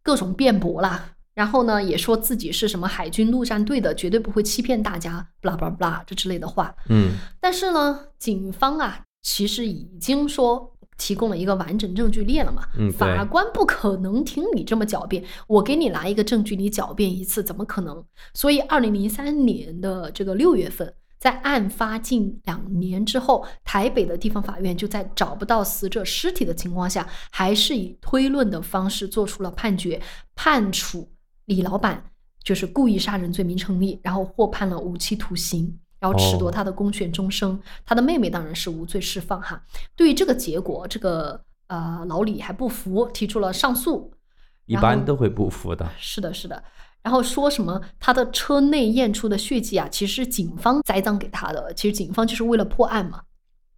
[0.03, 1.11] 各种辩驳啦。
[1.33, 6.75] 然后呢，也说自己是什么海军陆战队的，绝对不会欺骗大家，不啦不啦不啦这之类的话。
[6.89, 12.67] 嗯，但是呢，警方啊，其实已经说提供了一个完整证据链了嘛。
[12.77, 18.03] 嗯法官不可能听你这么狡辩，我给你拿一个证据，你狡辩一次，怎么可能？
[18.33, 30.01] 所以，二零零三年的这个六月份，在案发近两年之后，台北的地方法院就在找不到死者尸体的情况下，还是以推论的方式做出了判决，
[30.35, 31.09] 判处
[31.45, 32.11] 李老板
[32.43, 35.79] 就是故意杀人罪名成立，然后获判了无期徒刑。
[35.99, 39.61] 然后褫夺哦他的公权终生，他的妹妹当然是无罪释放哈。
[39.95, 44.13] 对于这个结果，这个呃老李还不服，提出了上诉。
[44.65, 45.89] 一般都会不服的。
[45.97, 46.63] 是的，是的。
[47.01, 51.73] 然后说什么他的车内验出的血迹啊，其实是警方栽赃给他的。
[51.73, 53.21] 其实警方就是为了破案嘛，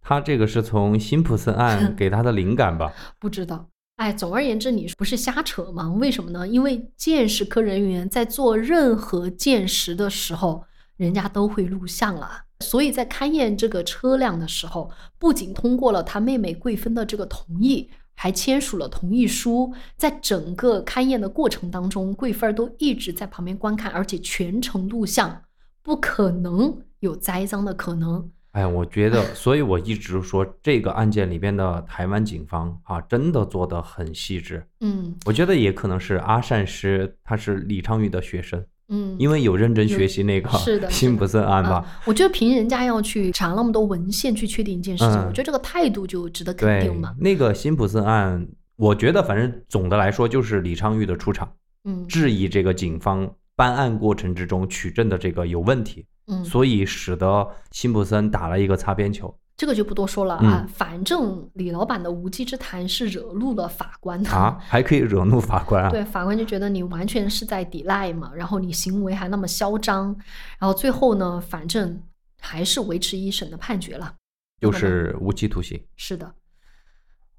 [0.02, 2.92] 他这个是从辛普森案 给他的灵感吧？
[3.20, 3.68] 不知道。
[3.96, 5.88] 哎，总而言之，你不是瞎扯吗？
[5.92, 6.48] 为什么呢？
[6.48, 10.64] 因为鉴识科人员在做任何鉴识的时候，
[11.00, 12.44] 人家都会录像啊。
[12.60, 19.72] 所以在勘验这个车辆的时候，不仅通过了他妹妹桂芬的这个同意，还签署了同意书。
[19.96, 25.42] 在整个勘验的过程当中，桂芬儿都一直在旁边观看，而且全程录像，
[25.82, 28.30] 不可能有栽赃的可能。
[28.52, 34.66] 哎，我觉得， 所以我一直说这个案件里边的台湾警方啊，真的做得很细致。
[34.80, 41.76] 嗯我觉得也可能是阿善师他是李昌钰的学生，嗯，因为有认真学习那个是的 辛普森案吧。
[41.76, 45.26] 啊我觉得凭人家要去查那么多文献去确定一件事情，嗯。
[45.28, 51.50] 我觉得这个态度就值得肯定嘛。，那个辛普森案，我觉得反正总的来说就是李昌钰的出场，
[51.84, 52.06] 嗯。
[52.06, 60.64] 质疑这个警方办案过程之中取证的这个有问题，嗯，所以使得辛普森打了一个擦边球这个就不多说了啊。
[60.64, 65.90] 嗯反正李老板的无稽之谈是惹怒了法官的啊，还可以惹怒法官啊。
[65.92, 70.16] 对，法官就觉得你完全是在抵赖嘛，然后你行为还那么嚣张，
[70.58, 72.02] 然后最后呢，反正
[72.40, 74.14] 还是维持一审的判决了。
[74.62, 75.78] 就是无期徒刑。
[75.96, 76.32] 是的，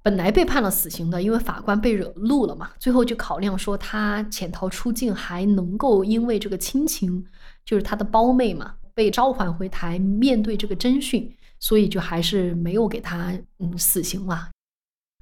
[0.04, 7.26] 本来被判了死刑的，因为法官被惹怒了嘛，最后就考量说他潜逃出境，还能够因为这个亲情，
[7.66, 14.50] 就是他的胞妹嘛，被召唤回台面对这个侦讯，所以就还是没有给他嗯死刑了。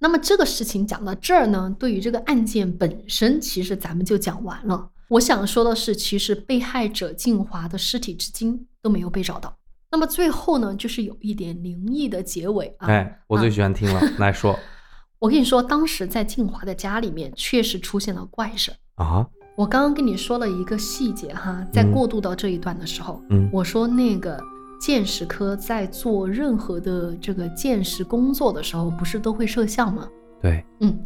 [0.02, 4.90] 那么这个事情讲到这儿呢，对于这个案件本身，其实咱们就讲完了。
[5.10, 9.54] 我想说的是，其实被害者静华的尸体至今都没有被找到。
[9.92, 12.88] 那么最后呢，就是有一点灵异的结尾啊。
[12.88, 14.58] 哎，我最喜欢听了，来说
[15.20, 18.72] 我跟你说，当时在静华的家里面确实出现了怪事。
[18.96, 19.28] 啊，
[19.58, 24.40] 我刚刚跟你说了一个细节哈，在嗯过渡到这一段的时候，嗯我说那个
[24.80, 30.08] 鉴识科在做任何的这个鉴识工作的时候，不是都会摄像吗？
[30.42, 30.98] 对，嗯，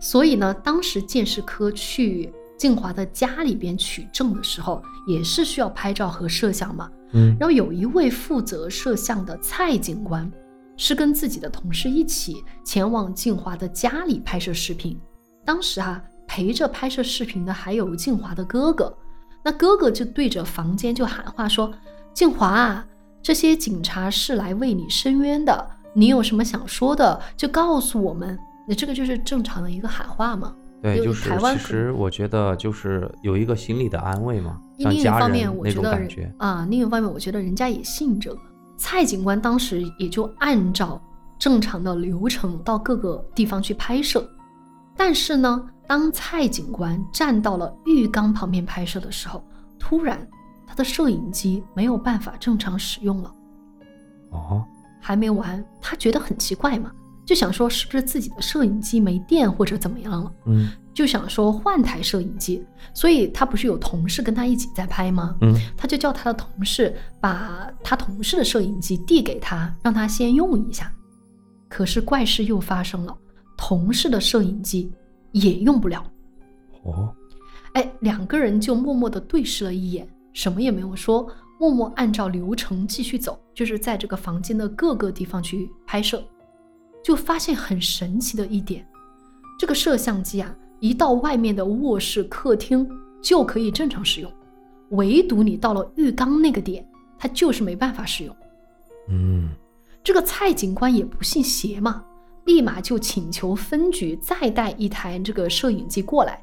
[0.00, 6.90] 所以呢，当时鉴识科去静华的家里边取证的时候，也是需要拍照和摄像嘛。
[7.12, 10.30] 嗯然后有一位负责摄像的蔡警官，
[10.76, 14.98] 是跟自己的同事一起前往静华的家里拍摄视频。
[15.44, 18.96] 当时啊，陪着拍摄视频的还有静华的哥哥。
[19.42, 21.72] 那哥哥就对着房间就喊话说
[22.14, 22.86] ：“静华啊，
[23.22, 30.54] 这些警察是来为你伸冤的，你有什么想说的就告诉我们。”那这个就是正常的一个喊话嘛。
[30.80, 36.34] 对，就是其实我觉得就是有一个心理的安慰嘛，像另一家人方面，我那觉得人种感觉。
[36.38, 38.40] 啊，另一方面，我觉得人家也信这个。
[38.78, 40.98] 蔡警官当时也就按照
[41.38, 44.26] 正常的流程到各个地方去拍摄，
[44.96, 49.44] 但是呢，当蔡警官站到了浴缸旁边拍摄的时候，
[49.78, 50.26] 突然
[50.70, 53.34] 他的摄影机没有办法正常使用了。
[54.30, 54.64] 哦，
[55.00, 56.92] 还没完，他觉得很奇怪嘛，
[57.26, 60.32] 就想说是不是自己的摄影机没电或者怎么样了。
[60.46, 62.64] 嗯就想说换台摄影机，
[62.94, 65.34] 所以他不是有同事跟他一起在拍吗？
[65.40, 70.92] 嗯，他就叫他的同事把他同事的摄影机递给他，让他先用一下。
[71.68, 73.16] 可是怪事又发生了，
[73.56, 74.92] 同事的摄影机
[75.32, 76.04] 也用不了。
[76.82, 77.12] 哦，
[77.74, 81.28] 哎，两个人就默默地对视了一眼，什么也没有说。
[81.58, 86.24] 默默按照流程继续走，就是在这个房间的各个地方去拍摄，
[87.04, 88.82] 就发现很神奇的一点，
[89.58, 92.88] 这个摄像机啊，一到外面的卧室、客厅
[93.20, 94.32] 就可以正常使用，
[94.92, 96.82] 唯独你到了浴缸那个点，
[97.18, 98.34] 它就是没办法使用。
[99.10, 99.50] 嗯，
[100.02, 102.02] 这个蔡警官也不信邪嘛，
[102.46, 106.42] 立马就请求分局再带一台这个摄影机过来，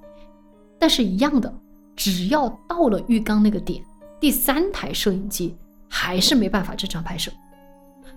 [0.77, 1.51] 但是一样的，
[1.97, 3.83] 只要到了浴缸那个点。
[4.19, 5.55] 第三台摄影机
[5.89, 7.29] 还是没办法正常拍摄，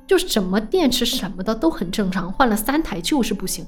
[0.07, 3.66] 就是什么电池什么的都很正常，换了三台就是不行，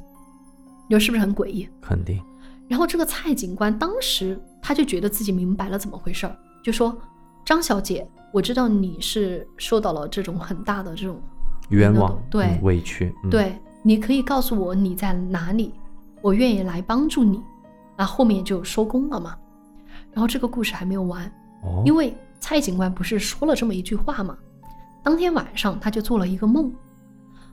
[0.89, 1.69] 你说是不是很诡异？
[1.81, 2.23] 肯定。
[2.69, 6.35] 然后这个蔡警官当时他就觉得自己明白了怎么回事儿，
[6.65, 6.97] 就说
[7.45, 11.21] ：“张小姐，我知道你是受到了这种很大的这种
[11.69, 15.75] 冤枉，对嗯委屈，嗯、对，你可以告诉我你在哪里，
[16.23, 17.43] 我愿意来帮助你。”
[17.95, 19.37] 那后面就收工了嘛。
[20.13, 21.27] 然后这个故事还没有完。
[21.63, 24.37] 哦，因为蔡警官不是说了这么一句话吗？
[25.03, 26.73] 当天晚上他就做了一个梦，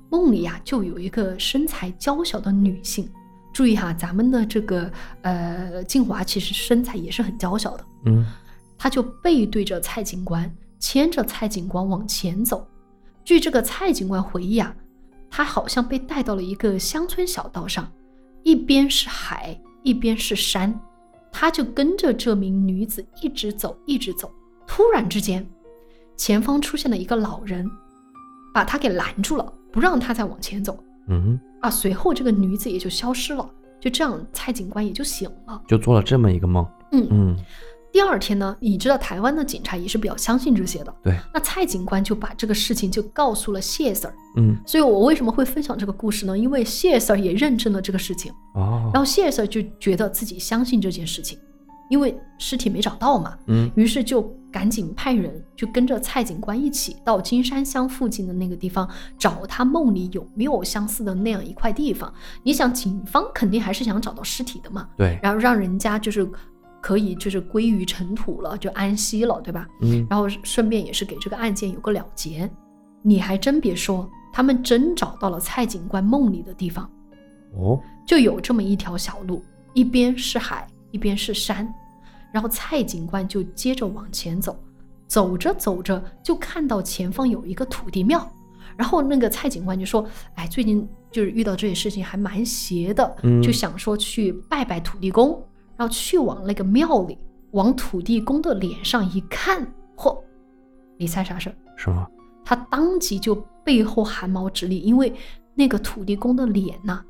[0.10, 3.10] 梦里呀就有一个身材娇小的女性。
[3.52, 4.92] 注意哈，咱们的这个
[5.24, 7.86] 呃静华其实身材也是很娇小的。
[8.06, 8.26] 嗯，
[8.78, 10.50] 他就背对着蔡警官，
[10.80, 12.68] 牵着蔡警官往前走。
[13.26, 14.74] 据这个蔡警官回忆啊，
[15.30, 17.92] 他好像被带到了一个乡村小道上，
[18.44, 20.80] 一边是海，一边是山。
[21.32, 24.32] 他就跟着这名女子一直走，一直走。
[24.68, 25.48] 突然之间，
[26.16, 27.70] 前方出现了一个老人，
[28.54, 30.78] 把他给拦住了，不让他再往前走。
[31.08, 33.50] 嗯，啊，随后这个女子也就消失了。
[33.80, 35.62] 就这样，蔡警官也就醒了。
[35.68, 36.66] 就做了这么一个梦。
[36.92, 37.38] 嗯嗯，
[37.92, 40.94] 第二天呢，你知道台湾的警察也是比较相信这些的。
[41.04, 41.18] 对。
[41.34, 44.14] 那蔡警官就把这个事情就告诉了谢 Sir。
[44.38, 46.38] 嗯，所以我为什么会分享这个故事呢？
[46.38, 48.32] 因为谢 Sir 也认证了这个事情。
[48.54, 48.92] 哦。
[48.94, 51.40] 然后谢 Sir 就觉得自己相信这件事情，
[51.90, 53.36] 因为尸体没找到嘛。
[53.48, 53.72] 嗯。
[53.76, 54.22] 于是就
[54.52, 58.88] 赶紧派人就跟着蔡警官一起到金山乡附近的那个地方
[59.18, 62.12] 找他梦里有没有相似的那样一块地方。
[62.44, 64.88] 你想，警方肯定还是想找到尸体的嘛。
[64.98, 65.20] 对。
[65.22, 66.28] 然后让人家就是
[66.82, 69.68] 可以就是归于尘土了，就安息了，对吧？
[69.82, 70.06] 嗯。
[70.10, 72.50] 然后顺便也是给这个案件有个了结。
[73.02, 76.90] 你还真别说，他们真找到了蔡警官梦里的地方。
[77.56, 77.80] 哦。
[78.08, 81.68] 就有这么一条小路，一边是海，一边是山。
[82.32, 84.58] 然后蔡警官就接着往前走，
[85.08, 88.28] 走着走着就看到前方有一个土地庙。
[88.78, 95.44] 然后那个蔡警官就说：“哎，最近就是遇到这些事情还蛮邪的，嗯就想说去拜拜土地公。”
[95.80, 97.18] 然后去往那个庙里，
[97.52, 99.66] 往土地公的脸上一看，
[99.96, 100.22] 嚯！
[100.98, 101.56] 你猜啥事儿？
[101.78, 102.06] 什么？
[102.44, 105.14] 他当即就背后汗毛直立，因为
[105.56, 107.02] 那个土地公的脸呐、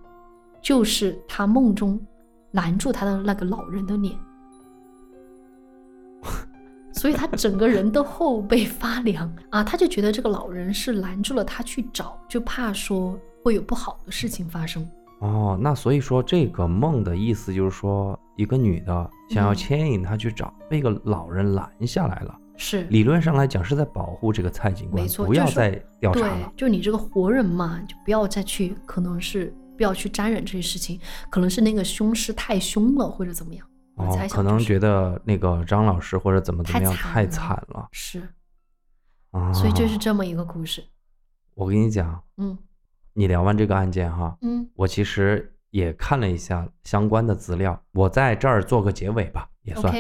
[0.62, 2.00] 就是他梦中
[2.52, 4.16] 拦住他的那个老人的脸，
[6.92, 9.64] 所以他整个人的后背发凉啊！
[9.64, 14.88] 他就觉得这个老人是拦住了他去找，就怕说会有不好的事情发生。
[15.20, 22.40] 哦，那所以说这个梦的意思就是说，一个女的想要嗯牵引他去找，被个老人拦下来了。
[22.56, 31.00] 是，理论上来讲是在保护这个蔡警官，不要再调查对了。，就你这个活人嘛，就不要再去，可能是不要去沾染这些事情，
[31.30, 33.66] 可能是那个凶尸太凶了，或者怎么样。
[33.96, 38.22] 我哦可能觉得那个张老师或者怎么怎么样太惨了是，
[39.32, 39.52] 啊！
[39.52, 40.82] 所以就是这么一个故事。
[41.56, 42.58] 我跟你讲，嗯
[43.20, 49.94] 你聊完这个案件哈，嗯我其实也看了一下相关的资料，我在这儿做个结尾吧，也算。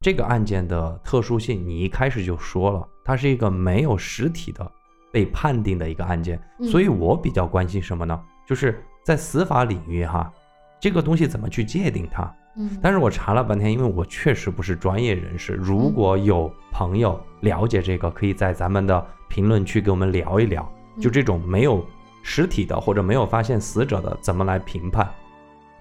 [0.00, 4.70] 这个案件的特殊性，你一开始就说了，它是一个没有实体的
[5.12, 8.22] 被判定的一个案件，嗯所以我比较关心什么呢？
[8.46, 10.32] 就是在司法领域哈，
[10.78, 12.32] 这个东西怎么去界定它？
[12.56, 20.62] 嗯，但是我查了半天，因为我确实不是专业人士，如果有朋友了解这个，可以在咱们的评论区给我们聊一聊，
[21.00, 21.84] 就嗯这种没有
[22.22, 25.06] 实体的或者没有发现死者的，怎么来评判？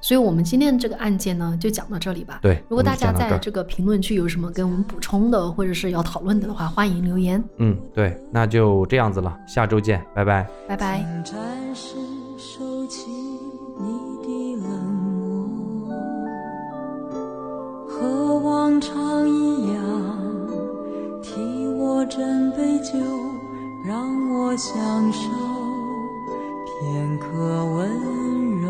[0.03, 2.39] 所以我们今天这个案件呢，就讲到这里吧。
[2.41, 7.43] 对，如果大家在这个评论区有什么跟我们补充的，或者是要讨论的的话，欢迎留言。
[7.57, 10.49] 嗯，对，那就这样子了，下周见，拜拜。
[10.67, 11.05] 拜拜。
[11.23, 11.35] 暂
[11.75, 11.93] 时
[12.35, 13.05] 收起
[13.77, 13.85] 你
[14.23, 14.67] 的冷
[15.85, 15.93] 漠，
[17.87, 19.77] 和往常一样，
[21.21, 22.97] 替我斟杯酒，
[23.85, 24.73] 让我享
[25.13, 25.29] 受
[26.81, 27.27] 片刻
[27.65, 28.67] 温柔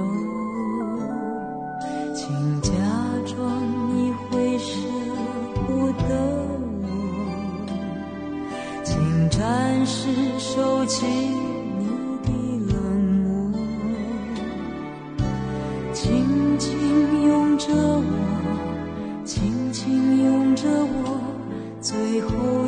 [2.13, 2.73] 请假
[3.25, 4.75] 装你会舍
[5.65, 6.03] 不得
[6.81, 6.85] 我
[8.83, 11.87] 请暂时收起你
[12.21, 12.29] 的
[12.73, 12.75] 冷
[13.23, 13.53] 漠
[15.93, 21.17] 轻轻拥着我轻轻拥着我
[21.79, 22.60] 最后